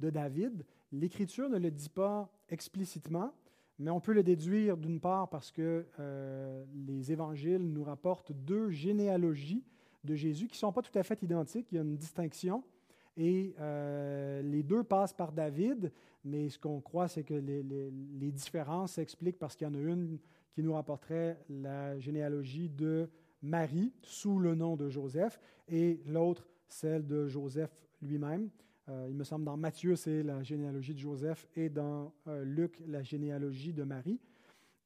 [0.00, 0.64] de David.
[0.90, 3.32] L'Écriture ne le dit pas explicitement,
[3.78, 8.70] mais on peut le déduire d'une part parce que euh, les évangiles nous rapportent deux
[8.70, 9.62] généalogies
[10.02, 12.64] de Jésus qui ne sont pas tout à fait identiques, il y a une distinction,
[13.16, 13.54] et
[14.42, 15.92] les deux passent par David,
[16.24, 20.18] mais ce qu'on croit, c'est que les différences s'expliquent parce qu'il y en a une
[20.54, 23.08] qui nous rapporterait la généalogie de
[23.42, 27.70] Marie sous le nom de Joseph et l'autre celle de Joseph
[28.00, 28.48] lui-même.
[28.88, 32.80] Euh, il me semble dans Matthieu, c'est la généalogie de Joseph et dans euh, Luc,
[32.86, 34.20] la généalogie de Marie.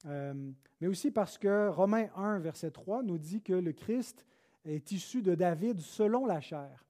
[0.06, 0.50] Euh,
[0.80, 4.26] mais aussi parce que Romains 1, verset 3 nous dit que le Christ
[4.64, 6.84] est issu de David selon la chair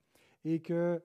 [0.44, 1.00] et que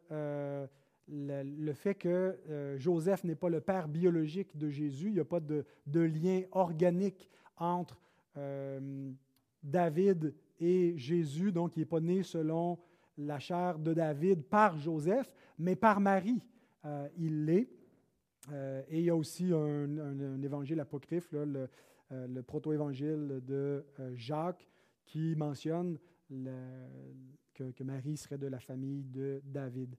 [1.10, 2.38] le, fait que
[2.78, 5.66] Joseph n'est pas le père biologique de Jésus, il n'y a pas de,
[6.00, 8.00] lien organique entre
[8.38, 9.12] euh,
[9.64, 12.78] David et Jésus, donc il n'est pas né selon
[13.18, 16.42] la chair de David par Joseph, mais par Marie,
[16.86, 17.70] euh, il l'est.
[18.52, 23.86] Euh, et il y a aussi un, évangile apocryphe, le, proto-évangile de
[24.16, 24.68] Jacques,
[25.06, 25.98] qui mentionne
[27.54, 29.96] que, Marie serait de la famille de David.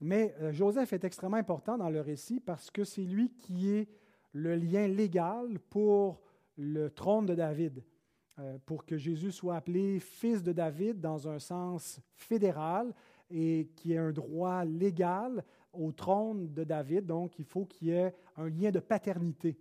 [0.00, 3.88] Mais Joseph est extrêmement important dans le récit parce que c'est lui qui est
[4.32, 6.20] le lien légal pour
[6.56, 7.82] le trône de David, euh,
[8.64, 12.94] pour que Jésus soit appelé fils de David dans un sens fédéral
[13.30, 17.06] et qui ait un droit légal au trône de David.
[17.06, 19.56] Donc, il faut qu'il y ait un lien de paternité.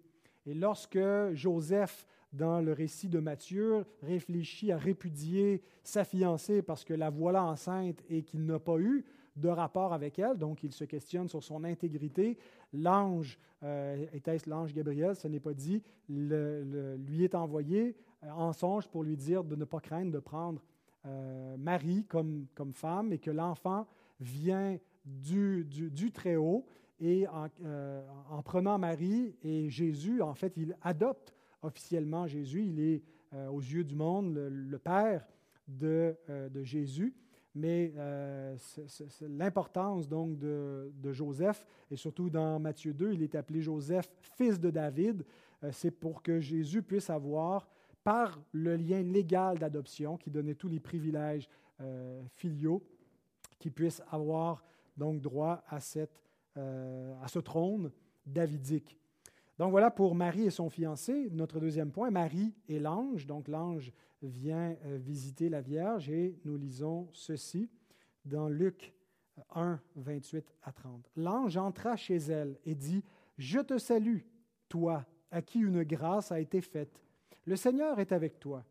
[0.46, 1.00] Et lorsque
[1.34, 7.44] Joseph, dans le récit de Matthieu, réfléchit à répudier sa fiancée parce que la voilà
[7.44, 9.06] enceinte et qu'il n'a pas eu
[9.36, 12.38] de rapport avec elle, donc il se questionne sur son intégrité.
[12.74, 17.94] L'ange, euh, était-ce l'ange Gabriel, ce n'est pas dit, lui est envoyé euh,
[18.24, 20.62] en songe pour lui dire de ne pas craindre de prendre
[21.06, 23.88] euh, Marie comme, comme femme et que l'enfant
[24.20, 26.66] vient du, du, Très-Haut.
[27.00, 27.48] Et en,
[28.30, 32.66] en, prenant Marie et Jésus, en fait, il adopte officiellement Jésus.
[32.66, 33.04] Il est,
[33.50, 35.26] aux yeux du monde, le, père
[35.68, 37.16] de, de Jésus
[37.56, 38.56] mais euh,
[39.22, 44.70] l'importance donc de, Joseph, et surtout dans Matthieu 2, il est appelé Joseph, fils de
[44.70, 45.26] David,
[45.64, 47.68] euh, c'est pour que Jésus puisse avoir,
[48.04, 51.50] par le lien légal d'adoption qui donnait tous les privilèges
[51.82, 52.84] euh, filiaux,
[53.58, 54.64] qu'il puisse avoir
[54.98, 56.22] donc droit à, cette,
[56.56, 57.92] à ce trône
[58.26, 58.98] davidique.
[59.60, 61.28] Donc voilà pour Marie et son fiancé.
[61.32, 63.28] Notre deuxième point, Marie et l'ange.
[63.28, 63.92] Donc l'ange
[64.22, 67.70] vient euh, visiter la Vierge et nous lisons ceci
[68.24, 68.94] dans Luc
[69.54, 71.10] 1, 28 à 30.
[71.18, 73.04] L'ange entra chez elle et dit,
[73.38, 74.20] Je te salue,
[74.70, 77.02] toi, à qui une grâce a été faite.
[77.50, 78.64] Le Seigneur est avec toi.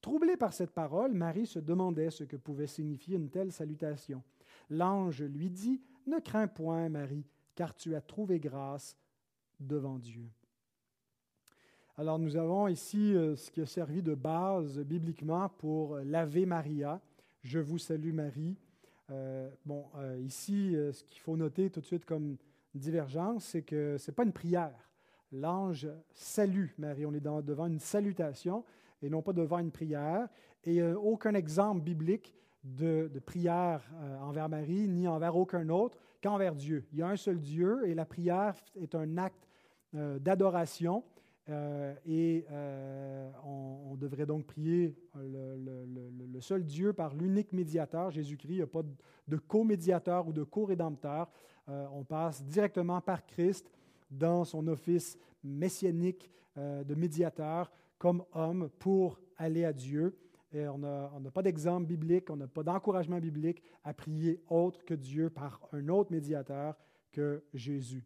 [0.00, 4.22] Troublée par cette parole, Marie se demandait ce que pouvait signifier une telle salutation.
[4.70, 8.96] L'ange lui dit, Ne crains point, Marie, car tu as trouvé grâce
[9.60, 10.26] devant Dieu.
[11.98, 16.98] Alors nous avons ici euh, ce qui a servi de base bibliquement pour l'Ave Maria.
[17.42, 18.56] Je vous salue Marie.
[19.10, 22.38] Euh, bon, euh, ici, ce qu'il faut noter tout de suite comme
[22.74, 24.91] divergence, c'est que ce n'est pas une prière.
[25.32, 27.06] L'ange salue Marie.
[27.06, 28.64] On est devant une salutation.
[29.02, 30.28] et non pas devant une prière.
[30.64, 36.54] Et a aucun exemple biblique de, prière euh, envers Marie, ni envers aucun autre, qu'envers
[36.54, 36.84] Dieu.
[36.92, 39.48] Il y a un seul Dieu et la prière est un acte
[39.94, 41.02] euh, d'adoration.
[41.48, 42.46] Euh, et
[43.44, 48.52] on, devrait donc prier le, seul Dieu par l'unique médiateur, Jésus-Christ.
[48.52, 48.82] Il n'y a pas
[49.28, 51.30] de co-médiateur ou de co-rédempteur.
[51.68, 53.70] on passe directement par Christ
[54.12, 60.16] dans son office messianique de médiateur comme homme pour aller à Dieu.
[60.52, 64.94] Et on n'a pas d'exemple biblique, on n'a pas d'encouragement biblique à prier autre que
[64.94, 66.76] Dieu par un autre médiateur
[67.10, 68.04] que Jésus.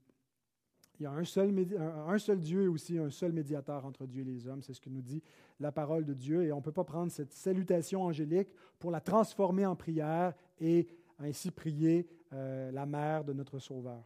[0.98, 4.22] Il y a un seul, un seul Dieu et aussi un seul médiateur entre Dieu
[4.22, 4.62] et les hommes.
[4.62, 5.22] C'est ce que nous dit
[5.60, 6.44] la parole de Dieu.
[6.44, 8.48] Et on ne peut pas prendre cette salutation angélique
[8.78, 10.86] pour la transformer en prière et
[11.18, 14.04] ainsi prier euh, la mère de notre Sauveur.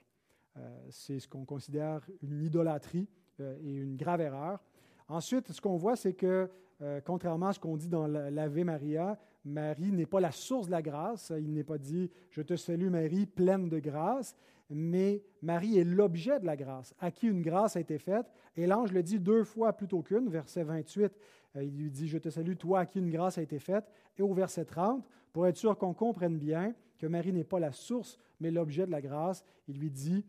[0.56, 3.08] Euh, c'est ce qu'on considère une idolâtrie
[3.40, 4.60] euh, et une grave erreur.
[5.08, 6.50] Ensuite, ce qu'on voit, c'est que
[6.82, 10.72] euh, contrairement à ce qu'on dit dans l'Ave Maria, Marie n'est pas la source de
[10.72, 11.32] la grâce.
[11.38, 14.34] Il n'est pas dit Je te salue Marie, pleine de grâce,
[14.70, 18.26] mais Marie est l'objet de la grâce, à qui une grâce a été faite?
[18.56, 20.28] Et l'ange le dit deux fois plutôt qu'une.
[20.28, 21.12] Verset 28,
[21.56, 23.84] euh, il lui dit Je te salue, toi à qui une grâce a été faite.
[24.16, 27.72] Et au verset 30, pour être sûr qu'on comprenne bien que Marie n'est pas la
[27.72, 30.24] source, mais l'objet de la grâce, il lui dit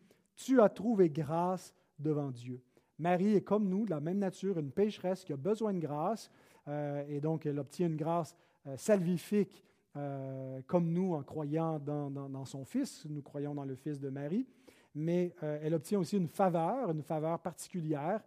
[0.46, 2.62] Tu as trouvé grâce devant Dieu.
[2.98, 6.32] Marie est comme nous, de la même nature, une pécheresse qui a besoin de grâce,
[6.68, 8.36] euh, et donc elle obtient une grâce
[8.66, 9.64] euh, salvifique
[9.98, 14.48] euh, comme nous en croyant dans, son Fils, nous croyons dans le Fils de Marie,
[14.96, 18.22] mais elle obtient aussi une faveur, une faveur particulière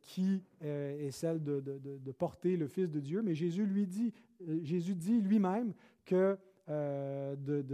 [0.00, 3.20] qui est celle de, porter le Fils de Dieu.
[3.20, 4.12] Mais Jésus lui dit,
[4.62, 5.72] Jésus dit lui-même
[6.04, 6.38] que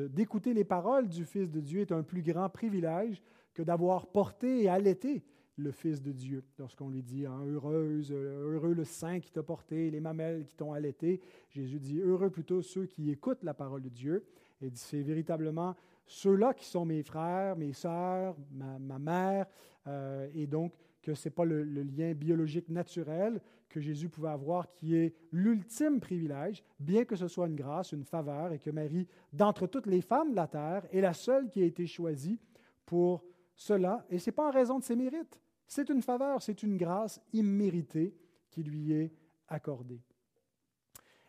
[0.09, 3.23] d'écouter les paroles du Fils de Dieu est un plus grand privilège
[3.65, 5.23] d'avoir porté et allaité
[5.57, 6.43] le Fils de Dieu.
[6.59, 10.73] Lorsqu'on lui dit hein, Heureuse, heureux le sein qui t'a porté, les mamelles qui t'ont
[10.73, 14.25] allaité, Jésus dit Heureux plutôt ceux qui écoutent la parole de Dieu.
[14.63, 15.75] Et c'est véritablement
[16.07, 19.47] ceux-là qui sont mes frères, mes sœurs, ma, mère,
[19.87, 24.71] euh, et donc que ce n'est pas le, lien biologique naturel que Jésus pouvait avoir
[24.73, 29.07] qui est l'ultime privilège, bien que ce soit une grâce, une faveur, et que Marie,
[29.33, 32.39] d'entre toutes les femmes de la terre, est la seule qui a été choisie
[32.85, 33.23] pour
[33.61, 35.39] cela, et ce n'est pas en raison de ses mérites.
[35.67, 38.17] C'est une faveur, c'est une grâce imméritée
[38.49, 39.13] qui lui est
[39.49, 40.01] accordée.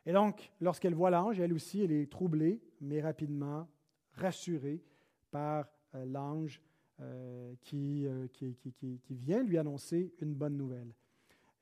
[0.05, 3.67] Et donc, lorsqu'elle voit l'ange, elle aussi, elle est troublée, mais rapidement
[4.13, 4.81] rassurée
[5.29, 6.61] par euh, l'ange
[7.01, 10.95] euh, euh, qui, qui, vient lui annoncer une bonne nouvelle.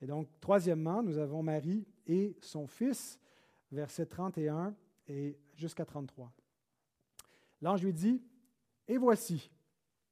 [0.03, 3.20] Et donc, troisièmement, nous avons Marie et son fils,
[3.72, 4.76] versets 31
[5.07, 6.32] et jusqu'à 33.
[7.63, 8.22] L'ange lui dit,
[8.88, 9.49] Et voici,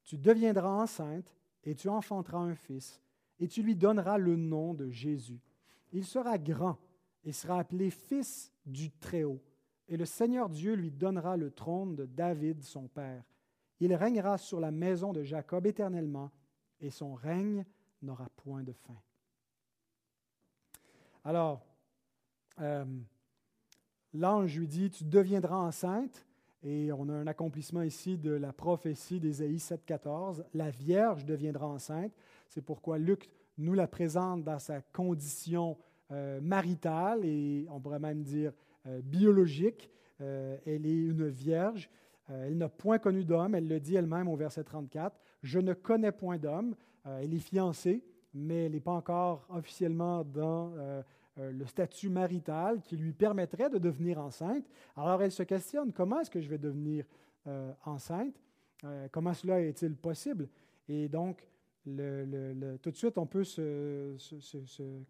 [0.07, 1.31] tu deviendras enceinte
[1.63, 3.01] et tu enfanteras un fils,
[3.39, 5.39] et tu lui donneras le nom de Jésus.
[5.91, 6.77] Il sera grand
[7.25, 9.43] et sera appelé Fils du Très-Haut,
[9.89, 13.23] et le Seigneur Dieu lui donnera le trône de David, son père.
[13.81, 16.31] Il régnera sur la maison de Jacob éternellement,
[16.79, 17.65] et son règne
[18.01, 19.01] n'aura point de fin.
[21.25, 21.65] Alors,
[22.61, 22.85] euh,
[24.13, 26.26] l'ange lui dit, tu deviendras enceinte,
[26.63, 30.43] et on a un accomplissement ici de la prophétie d'Ésaïe 7,14.
[30.53, 32.11] La Vierge deviendra enceinte.
[32.49, 35.77] C'est pourquoi Luc nous la présente dans sa condition
[36.11, 38.53] euh, maritale et on pourrait même dire
[38.87, 39.89] euh, biologique.
[40.21, 41.89] Euh, elle est une vierge.
[42.29, 43.53] elle n'a point connu d'homme.
[43.55, 45.15] Elle le dit elle-même au verset 34.
[45.43, 46.75] Je ne connais point d'homme.
[47.05, 48.03] elle est fiancée,
[48.33, 50.73] mais elle n'est pas encore officiellement dans
[51.39, 54.65] euh, le statut marital qui lui permettrait de devenir enceinte.
[54.95, 57.05] Alors elle se questionne, comment est-ce que je vais devenir
[57.45, 58.33] euh, enceinte?
[58.83, 60.47] Euh, comment cela est-il possible?
[60.89, 61.47] Et donc,
[61.85, 64.15] tout de suite, on peut se,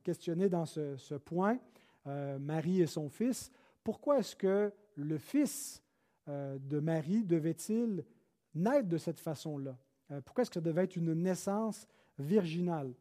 [0.04, 1.58] questionner dans ce, point.
[2.06, 3.52] Marie et son fils,
[3.84, 5.84] pourquoi est-ce que le fils
[6.28, 8.04] de Marie devait-il
[8.56, 9.76] naître de cette façon-là?
[10.24, 12.94] pourquoi est-ce que ça devait être une naissance virginale?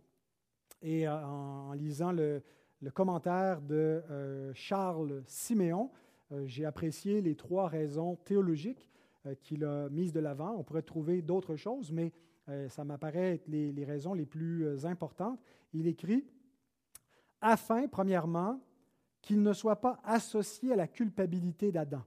[0.83, 2.43] Et en lisant le,
[2.81, 5.91] le commentaire de euh, Charles Siméon.
[6.33, 8.91] Euh, j'ai apprécié les trois raisons théologiques
[9.27, 10.57] euh, qu'il a mises de l'avant.
[10.59, 12.13] On pourrait trouver d'autres choses, mais
[12.69, 15.41] ça m'apparaît être les, les, raisons les plus importantes.
[15.73, 16.25] Il écrit
[17.41, 18.61] Afin, premièrement,
[19.21, 22.05] qu'il ne soit pas associé à la culpabilité d'Adam.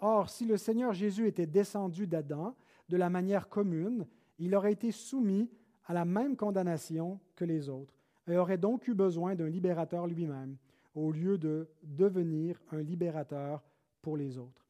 [0.00, 2.56] Or, si le Seigneur Jésus était descendu d'Adam
[2.88, 4.04] de la manière commune,
[4.40, 5.48] il aurait été soumis
[5.84, 7.97] à la même condamnation que les autres
[8.28, 10.56] et aurait donc eu besoin d'un libérateur lui-même,
[10.94, 13.62] au lieu de devenir un libérateur
[14.02, 14.66] pour les autres.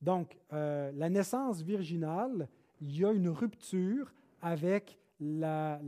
[0.00, 2.48] Donc, euh, la naissance virginale,
[2.80, 5.78] il y a une rupture avec la,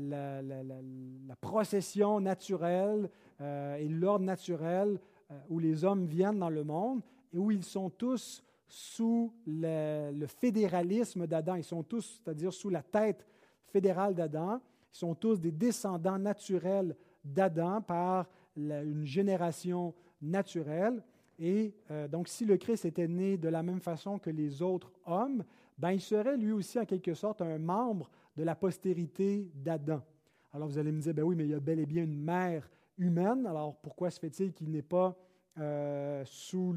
[1.41, 3.09] procession naturelle
[3.41, 5.01] euh, et l'ordre naturel
[5.31, 7.01] euh, où les hommes viennent dans le monde
[7.33, 11.55] et où ils sont tous sous le, fédéralisme d'Adam.
[11.55, 13.27] Ils sont tous, c'est-à-dire sous la tête
[13.67, 14.61] fédérale d'Adam.
[14.93, 21.03] Ils sont tous des descendants naturels d'Adam par une génération naturelle.
[21.39, 24.93] Et euh, donc, si le Christ était né de la même façon que les autres
[25.07, 25.45] hommes,
[25.79, 30.03] ben, il serait lui aussi en quelque sorte un membre de la postérité d'Adam.
[30.53, 32.23] Alors vous allez me dire, ben oui, mais il y a bel et bien une
[32.23, 32.69] mère
[32.99, 35.17] humaine, alors pourquoi se fait-il qu'il n'est pas
[35.59, 36.75] euh, sous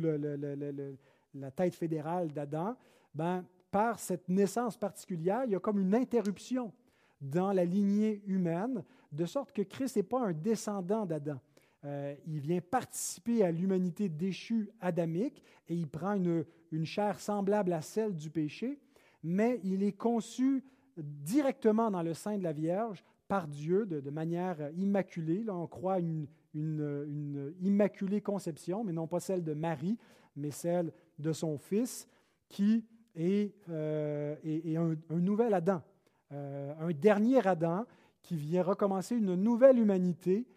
[1.34, 2.76] la tête fédérale d'Adam?
[3.14, 6.72] Ben, par cette naissance particulière, il y a comme une interruption
[7.22, 11.40] dans la lignée humaine, de sorte que Christ n'est pas un descendant d'Adam.
[11.84, 17.74] Euh, il vient participer à l'humanité déchue adamique et il prend une, une chair semblable
[17.74, 18.80] à celle du péché,
[19.24, 20.64] mais il est conçu
[20.98, 25.44] directement dans le sein de la Vierge par Dieu de, manière immaculée.
[25.44, 29.98] Là, on croit une, une, immaculée conception, mais non pas celle de Marie,
[30.36, 32.08] mais celle de son Fils,
[32.50, 32.86] qui
[33.16, 34.36] est, euh,
[35.10, 35.82] un, nouvel Adam,
[36.32, 37.86] euh, un dernier Adam
[38.22, 40.48] qui vient recommencer une nouvelle humanité.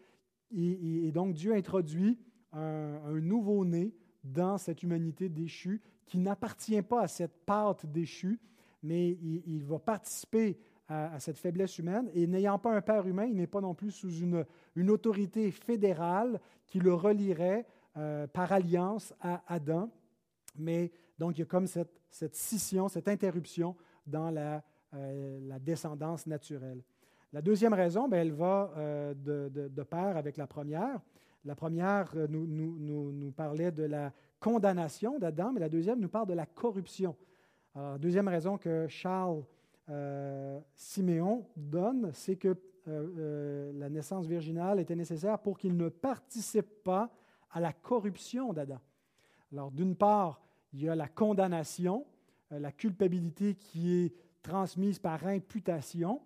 [0.51, 2.19] Et, donc Dieu introduit
[2.53, 3.95] un, un nouveau-né
[4.25, 8.41] dans cette humanité déchue qui n'appartient pas à cette pâte déchue,
[8.83, 10.59] mais il, va participer
[10.89, 12.11] à, cette faiblesse humaine.
[12.15, 14.45] Et n'ayant pas un père humain, il n'est pas non plus sous une,
[14.75, 17.67] une autorité fédérale qui le relierait
[17.97, 19.91] euh, par alliance à Adam.
[20.57, 24.65] Mais donc, il y a comme cette, cette scission, cette interruption dans la,
[24.95, 26.83] euh, la, descendance naturelle.
[27.33, 31.01] La deuxième raison, bien, elle va euh, de, pair avec la première.
[31.45, 36.35] La première nous, nous, parlait de la condamnation d'Adam, mais la deuxième nous parle de
[36.35, 37.17] la corruption
[37.99, 39.45] deuxième raison que Charles
[39.91, 42.55] euh, Siméon donne, c'est que euh,
[42.89, 47.11] euh, la naissance virginale était nécessaire pour qu'il ne participe pas
[47.51, 48.81] à la corruption d'Adam.
[49.53, 50.41] Alors, d'une part,
[50.73, 52.07] il y a la condamnation,
[52.51, 56.21] la culpabilité qui est transmise par imputation,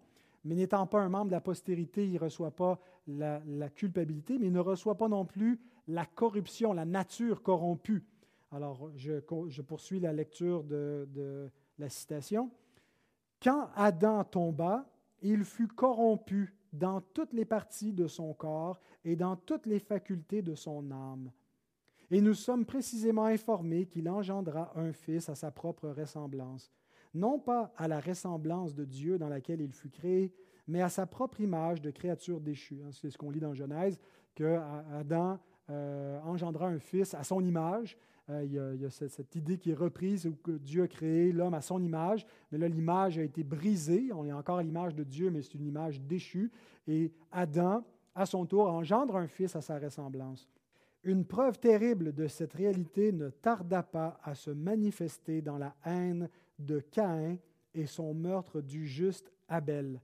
[0.45, 3.41] mais n'étant pas un membre de la postérité, il ne reçoit pas la,
[3.75, 8.05] culpabilité, mais il ne reçoit pas non plus la corruption, la nature corrompue.
[8.51, 11.49] Alors, je, poursuis la lecture de,
[11.79, 12.51] la citation.
[13.43, 14.87] Quand Adam tomba,
[15.23, 20.43] il fut corrompu dans toutes les parties de son corps et dans toutes les facultés
[20.43, 21.31] de son âme.
[22.11, 26.71] Et nous sommes précisément informés qu'il engendra un fils à sa propre ressemblance,
[27.15, 30.33] non pas à la ressemblance de Dieu dans laquelle il fut créé,
[30.67, 32.81] mais à sa propre image de créature déchue.
[32.85, 33.99] Hein, c'est ce qu'on lit dans Genèse,
[34.35, 34.59] que
[34.95, 35.39] Adam
[35.71, 37.99] euh, engendra un fils à son image,
[38.31, 41.61] euh, il y a, cette, idée qui est reprise où Dieu a créé l'homme à
[41.61, 44.11] son image, mais là, l'image a été brisée.
[44.13, 46.51] On est encore à l'image de Dieu, mais c'est une image déchue.
[46.87, 47.85] Et Adam,
[48.15, 50.49] à son tour, engendre un fils à sa ressemblance.
[51.05, 56.29] Une preuve terrible de cette réalité ne tarda pas à se manifester dans la haine
[56.59, 57.39] de Caïn
[57.75, 60.01] et son meurtre du juste Abel.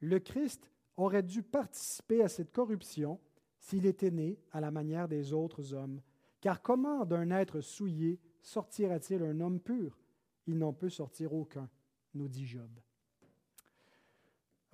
[0.00, 3.20] Le Christ aurait dû participer à cette corruption
[3.58, 6.00] s'il était né à la manière des autres hommes
[6.42, 9.98] car comment d'un être souillé sortira-t-il un homme pur?
[10.46, 11.70] Il n'en peut sortir aucun,
[12.14, 12.68] nous dit Job.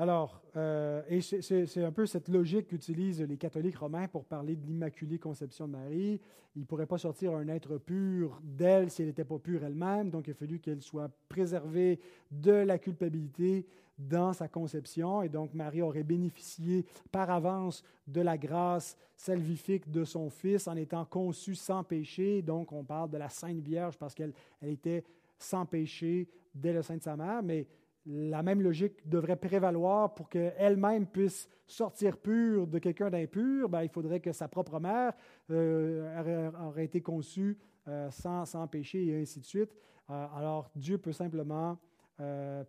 [0.00, 4.64] Alors, euh, et c'est un peu cette logique qu'utilisent les catholiques romains pour parler de
[4.64, 6.20] l'Immaculée Conception de Marie.
[6.54, 10.10] Il ne pourrait pas sortir un être pur d'elle si elle n'était pas pure elle-même,
[10.10, 11.98] donc il a fallu qu'elle soit préservée
[12.30, 13.66] de la culpabilité
[13.98, 20.04] dans sa conception, et donc Marie aurait bénéficié par avance de la grâce salvifique de
[20.04, 22.40] son Fils en étant conçue sans péché.
[22.42, 24.32] Donc on parle de la Sainte Vierge parce qu'elle
[24.62, 25.02] elle était
[25.40, 27.66] sans péché dès le sein de sa mère, mais
[28.08, 33.68] la même logique devrait prévaloir pour qu'elle-même puisse sortir pure de quelqu'un d'impur.
[33.68, 35.12] Ben, il faudrait que sa propre mère
[35.50, 39.76] euh, aurait été conçue euh, sans, sans, péché et ainsi de suite.
[40.08, 41.78] Euh, alors Dieu peut simplement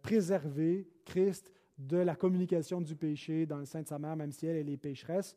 [0.04, 4.46] préserver Christ de la communication du péché dans le sein de sa mère, même si
[4.46, 5.36] elle, est pécheresse.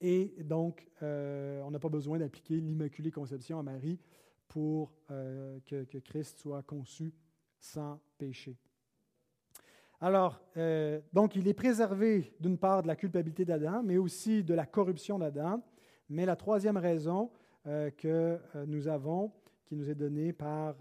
[0.00, 4.00] et donc, on n'a pas besoin d'appliquer l'Immaculée Conception à Marie
[4.48, 7.14] pour que Christ soit conçu
[7.58, 8.56] sans péché.
[10.00, 14.54] Alors, euh, donc, il est préservé d'une part de la culpabilité d'Adam, mais aussi de
[14.54, 15.62] la corruption d'Adam.
[16.08, 17.30] Mais la troisième raison
[17.66, 19.32] euh, que euh, nous avons,
[19.64, 20.76] qui nous est donnée par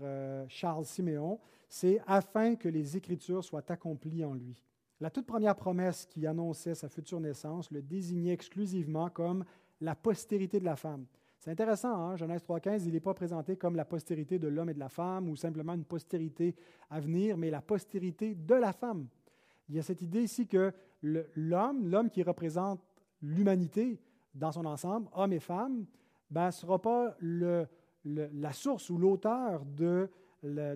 [0.48, 4.64] Charles Siméon, c'est afin que les Écritures soient accomplies en lui.
[5.02, 9.44] La toute première promesse qui annonçait sa future naissance le désignait exclusivement comme
[9.82, 11.06] la postérité de la femme.
[11.48, 12.18] C'est intéressant, hein?
[12.18, 15.30] Genèse 3.15, il n'est pas présenté comme la postérité de l'homme et de la femme
[15.30, 16.54] ou simplement une postérité
[16.90, 19.08] à venir, mais la postérité de la femme.
[19.70, 22.82] Il y a cette idée ici que l'homme, l'homme qui représente
[23.22, 23.98] l'humanité
[24.36, 25.86] dans son ensemble, homme et femme,
[26.30, 30.10] ben, ne sera pas la source ou l'auteur de,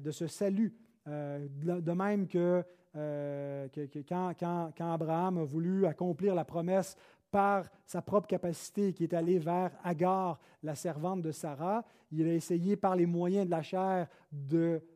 [0.09, 0.74] ce salut.
[1.05, 2.63] Euh, de même que,
[2.95, 3.67] euh,
[4.07, 6.95] quand, quand, Abraham a voulu accomplir la promesse
[7.32, 11.84] par sa propre capacité, qui est allé vers Agar, la servante de Sarah.
[12.11, 14.07] Il a essayé par les moyens de la chair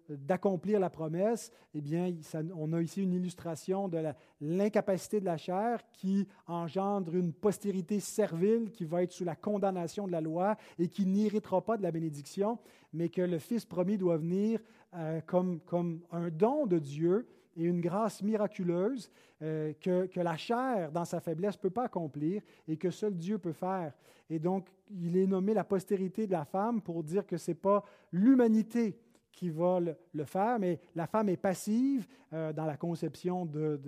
[0.10, 1.52] d'accomplir la promesse.
[1.74, 2.14] Eh bien,
[2.56, 4.04] on a ici une illustration de
[4.42, 10.06] l'incapacité de la chair qui engendre une postérité servile qui va être sous la condamnation
[10.06, 12.60] de la loi et qui n'héritera pas de la bénédiction,
[12.94, 14.60] mais que le Fils promis doit venir
[14.94, 19.10] euh, comme, comme un don de Dieu et une grâce miraculeuse
[19.42, 23.16] euh, que, que, la chair, dans sa faiblesse, ne peut pas accomplir et que seul
[23.16, 23.94] Dieu peut faire.
[24.30, 27.56] Et donc, il est nommé la postérité de la femme pour dire que ce n'est
[27.56, 28.98] pas l'humanité
[29.36, 33.80] qui va le, faire, mais la femme est passive euh, dans la conception de,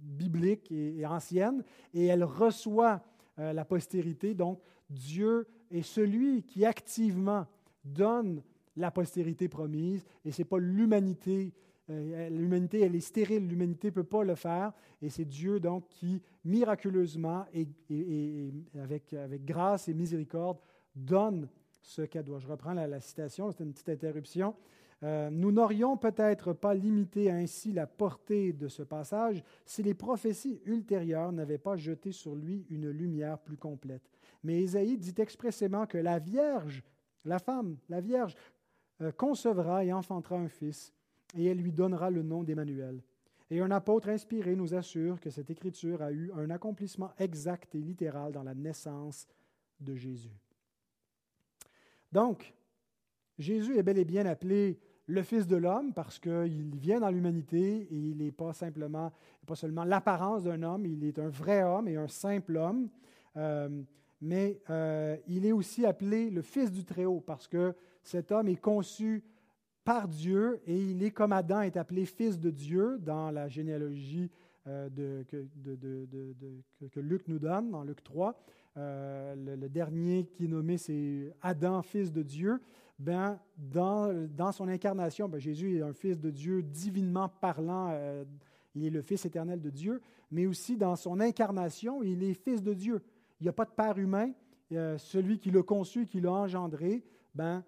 [0.00, 3.02] biblique et, ancienne, et elle reçoit
[3.38, 4.34] euh, la postérité.
[4.34, 7.46] Donc, Dieu est celui qui activement
[7.84, 8.42] donne
[8.76, 11.52] la postérité promise, et ce n'est pas l'humanité
[11.88, 16.22] l'humanité, elle est stérile, l'humanité ne peut pas le faire, et c'est Dieu donc qui,
[16.44, 17.68] miraculeusement et,
[18.78, 19.14] avec,
[19.44, 20.58] grâce et miséricorde,
[20.94, 21.48] donne
[21.80, 22.38] ce cadeau.
[22.38, 24.54] Je reprends la, citation, c'est une petite interruption.
[25.04, 30.60] Euh, nous n'aurions peut-être pas limité ainsi la portée de ce passage si les prophéties
[30.64, 34.02] ultérieures n'avaient pas jeté sur lui une lumière plus complète.
[34.42, 36.82] Mais Isaïe dit expressément que la Vierge,
[37.24, 38.34] la femme, la Vierge,
[39.00, 40.92] euh, concevra et enfantera un fils
[41.36, 43.02] et elle lui donnera le nom d'Emmanuel.
[43.50, 47.78] Et un apôtre inspiré nous assure que cette écriture a eu un accomplissement exact et
[47.78, 49.26] littéral dans la naissance
[49.80, 50.36] de Jésus.
[52.12, 52.54] Donc,
[53.38, 57.88] Jésus est bel et bien appelé le Fils de l'homme parce qu'il vient dans l'humanité
[57.90, 59.10] et il n'est pas simplement,
[59.46, 62.88] pas seulement l'apparence d'un homme, il est un vrai homme et un simple homme.
[63.36, 63.82] Euh,
[64.20, 68.60] mais euh, il est aussi appelé le Fils du Très-Haut parce que cet homme est
[68.60, 69.22] conçu
[69.88, 74.30] par Dieu et il est comme Adam est appelé fils de Dieu dans la généalogie
[74.66, 78.38] euh, que, Luc nous donne, dans Luc 3.
[78.76, 82.60] Euh, le, dernier qui est nommé, c'est Adam, fils de Dieu.
[82.98, 87.88] Ben, dans, dans son incarnation, ben, Jésus est un fils de Dieu divinement parlant.
[87.92, 88.26] Euh,
[88.74, 92.62] il est le Fils éternel de Dieu, mais aussi dans son incarnation, il est fils
[92.62, 93.00] de Dieu.
[93.40, 94.32] Il n'y a pas de père humain.
[94.98, 97.02] celui qui l'a conçu, qui l'a engendré,
[97.34, 97.64] ben,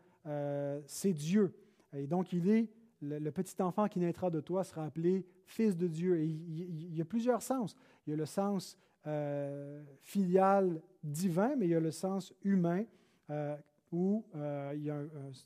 [0.87, 1.55] c'est Dieu.
[1.93, 2.69] Et donc, il est,
[3.03, 6.21] le, petit enfant qui naîtra de toi sera appelé fils de Dieu.
[6.23, 7.75] Il, y a plusieurs sens.
[8.07, 8.77] Il y a le sens
[9.07, 12.85] euh, filial divin, mais il y a le sens humain
[13.31, 13.57] euh,
[13.91, 14.75] où euh,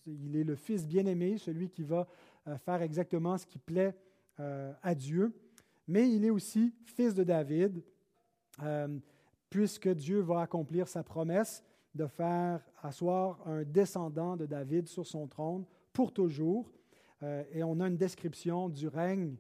[0.06, 2.06] il, est le fils bien-aimé, celui qui va
[2.58, 3.94] faire exactement ce qui plaît
[4.36, 5.32] à Dieu.
[5.88, 7.82] Mais il est aussi fils de David,
[9.48, 11.64] puisque Dieu va accomplir sa promesse
[11.94, 15.64] de faire asseoir un descendant de David sur son trône
[15.94, 16.70] pour toujours.
[17.22, 19.36] Euh, et on a une description du règne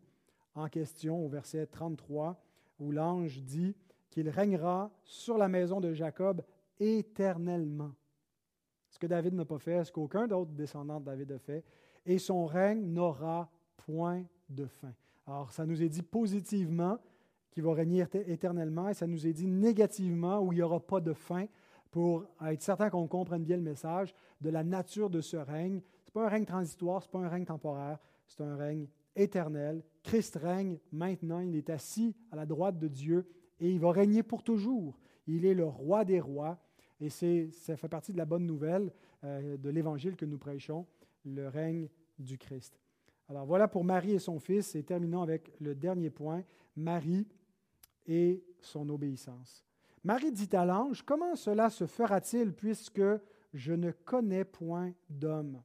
[0.54, 2.40] en question au verset 33,
[2.78, 3.76] où l'ange dit
[4.08, 6.42] qu'il régnera sur la maison de Jacob
[6.78, 7.92] éternellement.
[8.88, 11.64] Ce que David n'a pas fait, ce qu'aucun d'autre descendant de David a fait,
[12.06, 14.94] et son règne n'aura point de fin.
[15.26, 16.98] Alors, ça nous est dit positivement
[17.50, 21.00] qu'il va régner éternellement, et ça nous est dit négativement où il n'y aura pas
[21.00, 21.46] de fin,
[21.90, 25.80] pour être certain qu'on comprenne bien le message de la nature de ce règne,
[26.14, 28.86] pas un règne transitoire, ce n'est pas un règne temporaire, c'est un règne
[29.16, 29.82] éternel.
[30.02, 33.26] Christ règne maintenant, il est assis à la droite de Dieu
[33.60, 34.98] et il va régner pour toujours.
[35.26, 36.58] Il est le roi des rois
[37.00, 38.92] et ça fait partie de la bonne nouvelle
[39.24, 40.86] euh, de l'évangile que nous prêchons,
[41.24, 41.88] le règne
[42.18, 42.80] du Christ.
[43.28, 46.44] Alors voilà pour Marie et son fils et terminons avec le dernier point,
[46.76, 47.26] Marie
[48.06, 49.64] et son obéissance.
[50.04, 53.02] Marie dit à l'ange, comment cela se fera-t-il puisque
[53.52, 55.60] je ne connais point d'homme?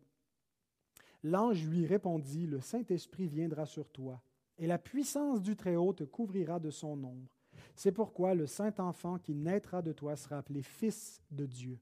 [1.24, 4.22] L'ange lui répondit, Le Saint-Esprit viendra sur toi,
[4.58, 7.30] et la puissance du Très-Haut te couvrira de son ombre.
[7.76, 11.80] C'est pourquoi le Saint-Enfant qui naîtra de toi sera appelé Fils de Dieu.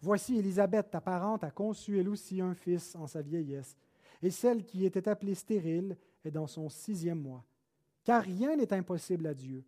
[0.00, 3.76] Voici Élisabeth, ta parente, a conçu elle aussi un fils en sa vieillesse,
[4.22, 7.44] et celle qui était appelée stérile est dans son sixième mois.
[8.04, 9.64] Car rien n'est impossible à Dieu.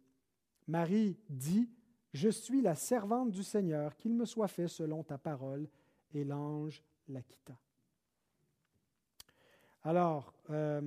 [0.66, 1.68] Marie dit,
[2.12, 5.68] Je suis la servante du Seigneur, qu'il me soit fait selon ta parole.
[6.12, 7.59] Et l'ange la quitta.
[9.86, 10.81] Alors, euh,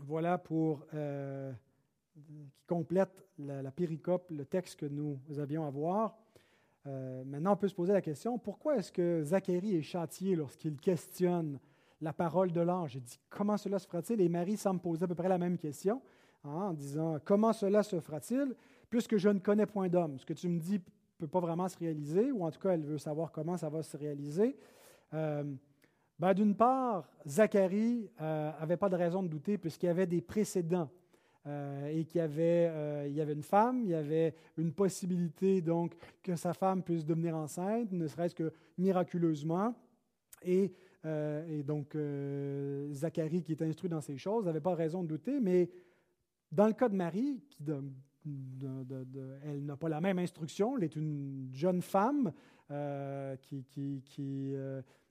[0.00, 1.52] voilà pour euh,
[2.14, 6.16] qui complète la, péricope, le texte que nous avions à voir.
[6.86, 10.80] Euh, maintenant, on peut se poser la question pourquoi est-ce que Zacharie est châtié lorsqu'il
[10.80, 11.58] questionne
[12.00, 12.94] la parole de l'ange?
[12.94, 14.22] Il dit comment cela se fera-t-il?
[14.22, 16.00] Et Marie semble poser à peu près la même question.
[16.44, 18.54] hein, en disant Comment cela se fera-t-il
[18.88, 20.18] puisque je ne connais point d'homme?
[20.18, 20.80] Ce que tu me dis
[21.20, 23.68] ne peut pas vraiment se réaliser, ou en tout cas, elle veut savoir comment ça
[23.68, 24.56] va se réaliser.
[26.20, 30.88] Ben, D'une part, Zacharie n'avait pas de raison de douter puisqu'il y avait des précédents.
[31.46, 36.36] et qu'il y il y avait une femme, il y avait une possibilité donc que
[36.36, 39.74] sa femme puisse devenir enceinte, ne serait-ce que miraculeusement.
[40.42, 40.72] Et
[41.04, 45.40] euh, donc, euh, Zacharie, qui est instruit dans ces choses, n'avait pas raison de douter,
[45.40, 45.70] mais
[46.52, 47.40] dans le cas de Marie,
[49.44, 52.32] elle n'a pas la même instruction, elle est une jeune femme
[52.70, 53.64] euh, qui,
[54.04, 54.54] qui,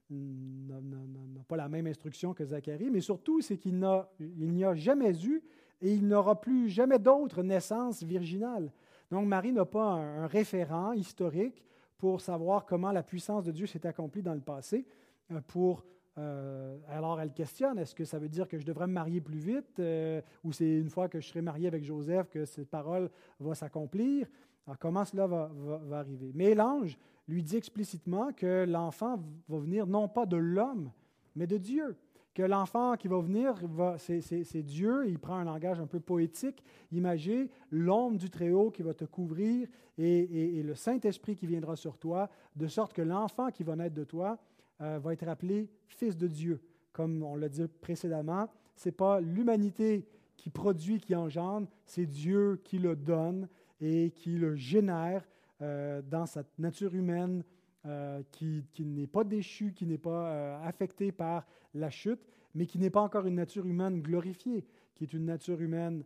[0.09, 5.41] n'a pas la même instruction que Zacharie, mais surtout, c'est qu'il n'y a jamais eu
[5.81, 8.71] et il n'aura plus jamais d'autre naissance virginale.
[9.11, 11.63] Donc, Marie n'a pas un référent historique
[11.97, 14.85] pour savoir comment la puissance de Dieu s'est accomplie dans le passé.
[15.31, 15.85] Euh, pour...
[16.17, 19.37] Euh, alors elle questionne, est-ce que ça veut dire que je devrais me marier plus
[19.37, 23.09] vite euh, ou c'est une fois que je serai marié avec Joseph que cette parole
[23.39, 24.27] va s'accomplir?
[24.65, 25.49] Alors comment cela va,
[25.93, 26.31] arriver?
[26.33, 26.97] Mais l'ange
[27.29, 30.91] lui dit explicitement que l'enfant va venir non pas de l'homme,
[31.35, 31.95] mais de Dieu.
[32.33, 33.55] Que l'enfant qui va venir,
[33.97, 38.93] c'est Dieu, il prend un langage un peu poétique, imagez l'ombre du Très-Haut qui va
[38.93, 43.63] te couvrir et, et le Saint-Esprit qui viendra sur toi, de sorte que l'enfant qui
[43.63, 44.39] va naître de toi
[44.81, 46.61] euh, va être appelé Fils de Dieu.
[46.93, 50.07] Comme on l'a dit précédemment, ce n'est pas l'humanité
[50.37, 53.49] qui produit, qui engendre, c'est Dieu qui le donne
[53.81, 55.27] et qui le génère
[55.59, 57.43] dans sa nature humaine
[57.85, 62.21] euh, qui, n'est pas déchue, qui n'est pas affectée par la chute,
[62.55, 64.65] mais qui n'est pas encore une nature humaine glorifiée,
[64.95, 66.03] qui est une nature humaine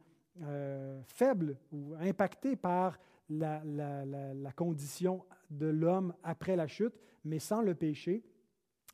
[1.06, 2.98] faible ou impactée par
[3.30, 6.94] la condition de l'homme après la chute,
[7.24, 8.24] mais sans le péché.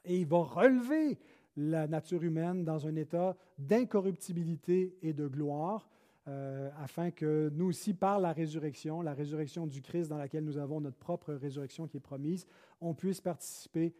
[0.06, 1.18] Et il va relever
[1.57, 5.90] la nature humaine dans un état d'incorruptibilité et de gloire,
[6.30, 10.60] euh, afin que nous aussi, par la résurrection, la résurrection du Christ dans laquelle nous
[10.60, 12.45] avons notre propre résurrection qui est promise,
[12.81, 13.95] on puisse participer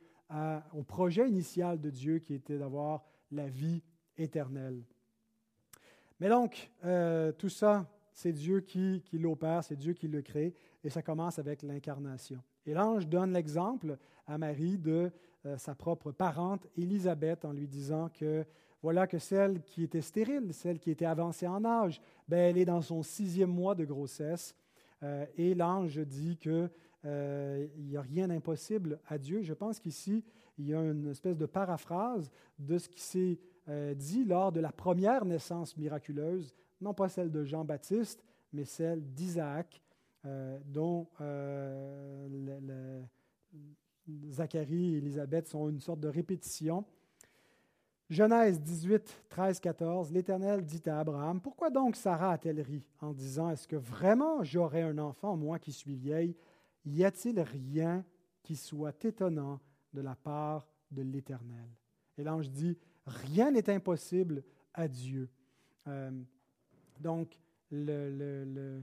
[0.76, 3.81] au projet initial de Dieu qui était d'avoir la vie
[4.15, 4.84] éternelle.
[6.19, 10.53] Mais donc, euh, tout ça, c'est Dieu qui, qui l'opère, c'est Dieu qui le crée,
[10.84, 12.43] et ça commence avec l'incarnation.
[12.68, 13.97] Et l'ange donne l'exemple
[14.27, 15.11] à Marie de
[15.45, 18.45] euh, sa propre parente, Élisabeth, en lui disant que
[18.82, 22.66] voilà que celle qui était stérile, celle qui était avancée en âge, ben, elle est
[22.66, 24.53] dans son sixième mois de grossesse.
[25.02, 26.70] Euh, et l'ange dit qu'il
[27.06, 29.41] euh, n'y a rien d'impossible à Dieu.
[29.41, 30.26] Je pense qu'ici,
[30.57, 33.40] il y a une espèce de paraphrase de ce qui s'est
[33.95, 39.80] dit lors de la première naissance miraculeuse, non pas celle de Jean-Baptiste, mais celle d'Isaac,
[40.66, 43.03] dont le,
[44.30, 46.86] Zacharie et Élisabeth sont une sorte de répétition.
[48.10, 53.52] Genèse 18, 13, 14, l'Éternel dit à Abraham, Pourquoi donc Sarah a-t-elle ri en disant,
[53.52, 56.36] Est-ce que vraiment j'aurai un enfant, moi qui suis vieille?
[56.86, 58.03] Y a-t-il rien
[58.41, 59.60] qui soit étonnant
[59.94, 61.69] de la part de l'Éternel
[62.18, 65.30] Et l'ange dit, Rien n'est impossible à Dieu.
[65.88, 66.11] Euh,
[66.99, 67.40] donc,
[67.72, 68.81] je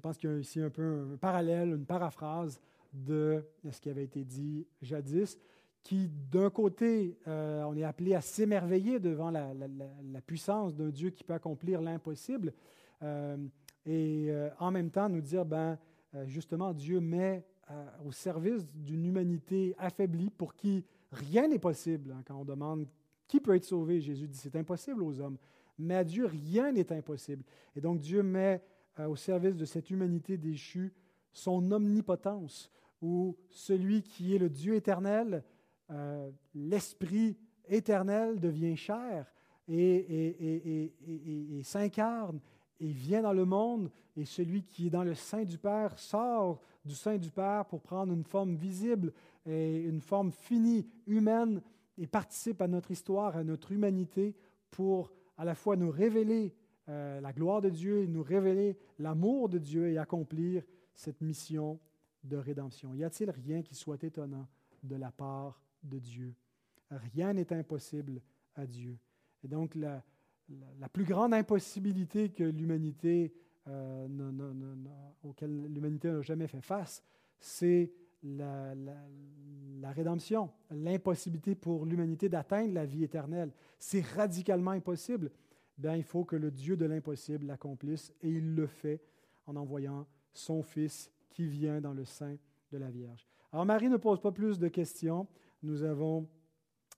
[0.00, 2.60] pense qu'il y a ici un peu un parallèle, une paraphrase
[2.92, 5.38] de ce qui avait été dit jadis,
[5.86, 9.52] qui d'un côté, euh, on est appelé à s'émerveiller devant la,
[10.26, 12.52] puissance d'un Dieu qui peut accomplir l'impossible,
[13.02, 13.36] euh,
[13.84, 15.78] et euh, en même temps nous dire, ben,
[16.24, 17.44] justement, Dieu met
[18.04, 22.12] au service d'une humanité affaiblie pour qui rien n'est possible.
[22.12, 22.88] Hein, quand on demande
[23.28, 25.36] qui peut être sauvé, Jésus dit, c'est impossible aux hommes.
[25.78, 27.44] Mais à Dieu, rien n'est impossible.
[27.76, 28.60] Et donc Dieu met
[28.98, 30.92] au service de cette humanité déchue
[31.36, 32.70] son omnipotence,
[33.02, 35.44] où celui qui est le Dieu éternel,
[35.90, 37.36] euh, l'Esprit
[37.68, 39.30] éternel devient chair
[39.68, 40.88] et,
[41.58, 42.40] et, s'incarne
[42.80, 46.62] et vient dans le monde, et celui qui est dans le sein du Père sort
[46.86, 49.12] du sein du Père pour prendre une forme visible
[49.44, 51.60] et une forme finie, humaine,
[51.98, 54.34] et participe à notre histoire, à notre humanité,
[54.70, 56.54] pour à la fois nous révéler
[56.88, 60.62] euh, la gloire de Dieu et nous révéler l'amour de Dieu et accomplir
[60.96, 61.78] cette mission
[62.24, 62.94] de rédemption.
[62.94, 64.48] Y a-t-il rien qui soit étonnant
[64.82, 66.34] de la part de Dieu?
[66.90, 68.20] Rien n'est impossible
[68.56, 68.98] à Dieu.
[69.44, 70.02] Et donc, la,
[70.92, 73.32] plus grande impossibilité que l'humanité,
[73.68, 74.06] euh,
[75.22, 77.02] auquel l'humanité n'a jamais fait face,
[77.38, 77.92] c'est
[78.22, 78.72] la,
[79.92, 83.52] rédemption, l'impossibilité pour l'humanité d'atteindre la vie éternelle.
[83.78, 85.30] C'est radicalement impossible.
[85.78, 89.00] Bien, il faut que le Dieu de l'impossible l'accomplisse et il le fait
[89.46, 90.06] en envoyant
[90.36, 92.36] son Fils qui vient dans le sein
[92.72, 93.26] de la Vierge.
[93.52, 95.26] Alors Marie ne pose pas plus de questions.
[95.62, 96.28] Nous avons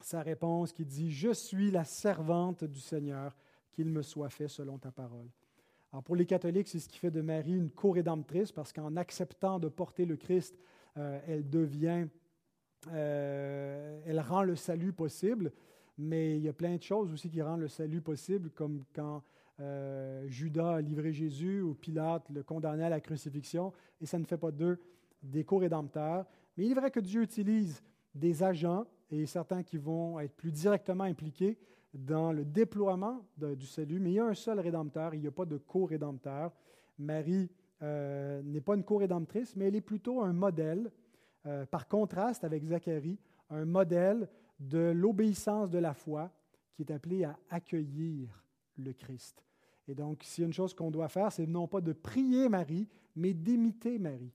[0.01, 3.37] sa réponse qui dit, Je suis la servante du Seigneur,
[3.73, 5.29] qu'il me soit fait selon ta parole.
[5.93, 9.59] Alors pour les catholiques, c'est ce qui fait de Marie une co-rédemptrice, parce qu'en acceptant
[9.59, 10.59] de porter le Christ,
[10.97, 12.07] euh, elle devient,
[12.93, 15.53] euh, elle rend le salut possible.
[15.97, 19.23] Mais il y a plein de choses aussi qui rendent le salut possible, comme quand
[19.61, 24.25] euh, Judas a livré Jésus ou Pilate le condamnait à la crucifixion, et ça ne
[24.25, 24.79] fait pas d'eux
[25.23, 26.27] des co-rédempteurs.
[26.57, 27.83] Mais il est vrai que Dieu utilise
[28.15, 31.59] des agents et certains qui vont être plus directement impliqués
[31.95, 35.33] dans le déploiement du salut, mais il y a un seul rédempteur, il n'y a
[35.33, 36.53] pas de co-rédempteur.
[36.99, 37.51] Marie
[37.83, 40.91] euh, n'est pas une co-rédemptrice, mais elle est plutôt un modèle,
[41.47, 43.19] euh, par contraste avec Zacharie,
[43.51, 44.29] un modèle
[44.61, 46.31] de l'obéissance de la foi
[46.75, 48.45] qui est appelée à accueillir
[48.77, 49.48] le Christ.
[49.89, 52.49] Et donc, s'il y a une chose qu'on doit faire, c'est non pas de prier
[52.49, 52.87] Marie,
[53.17, 54.31] mais d'imiter Marie.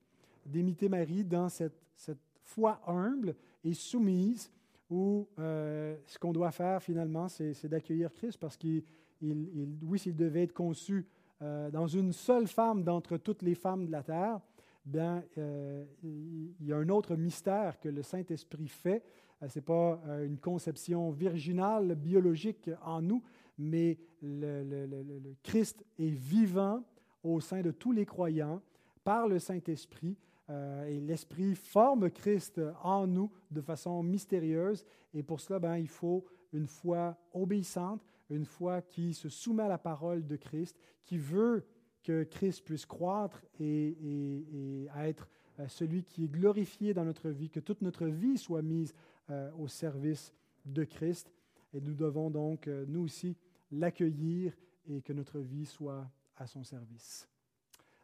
[0.45, 4.51] D'imiter Marie dans cette, cette, foi humble et soumise,
[4.89, 8.83] où euh, ce qu'on doit faire finalement, c'est d'accueillir Christ, parce qu'il,
[9.21, 11.07] oui, s'il devait être conçu
[11.41, 14.39] euh, dans une seule femme d'entre toutes les femmes de la terre,
[14.85, 19.03] bien, euh, il y a un autre mystère que le Saint-Esprit fait.
[19.47, 23.21] Ce n'est pas une conception virginale, biologique en nous,
[23.57, 26.83] mais le, Christ est vivant
[27.23, 28.61] au sein de tous les croyants
[29.03, 30.17] par le Saint-Esprit.
[30.49, 34.85] Euh, et l'Esprit forme Christ en nous de façon mystérieuse.
[35.13, 39.67] Et pour cela, ben, il faut une foi obéissante, une foi qui se soumet à
[39.67, 41.65] la parole de Christ, qui veut
[42.03, 45.27] que Christ puisse croître et, être
[45.59, 48.93] euh, celui qui est glorifié dans notre vie, que toute notre vie soit mise
[49.29, 50.33] euh, au service
[50.65, 51.31] de Christ.
[51.73, 53.35] Et nous devons donc, euh, nous aussi,
[53.71, 54.53] l'accueillir
[54.87, 57.27] et que notre vie soit à son service.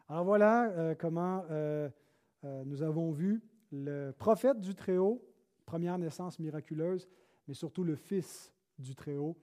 [0.08, 1.88] Alors voilà euh, comment euh,
[2.42, 5.22] nous avons vu le prophète du Très-Haut,
[5.64, 7.08] première naissance miraculeuse,
[7.46, 9.36] mais surtout le Fils du Très-Haut,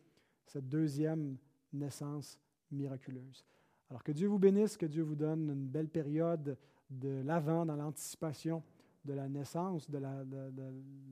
[0.46, 1.38] cette deuxième
[1.72, 2.38] naissance
[2.72, 3.46] miraculeuse.
[3.90, 6.58] Alors que Dieu vous bénisse, que Dieu vous donne une belle période
[6.90, 8.62] de l'avant dans l'anticipation
[9.06, 10.52] de la naissance, de la, de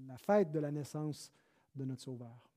[0.07, 1.31] la fête de la naissance
[1.75, 2.49] de notre Sauveur.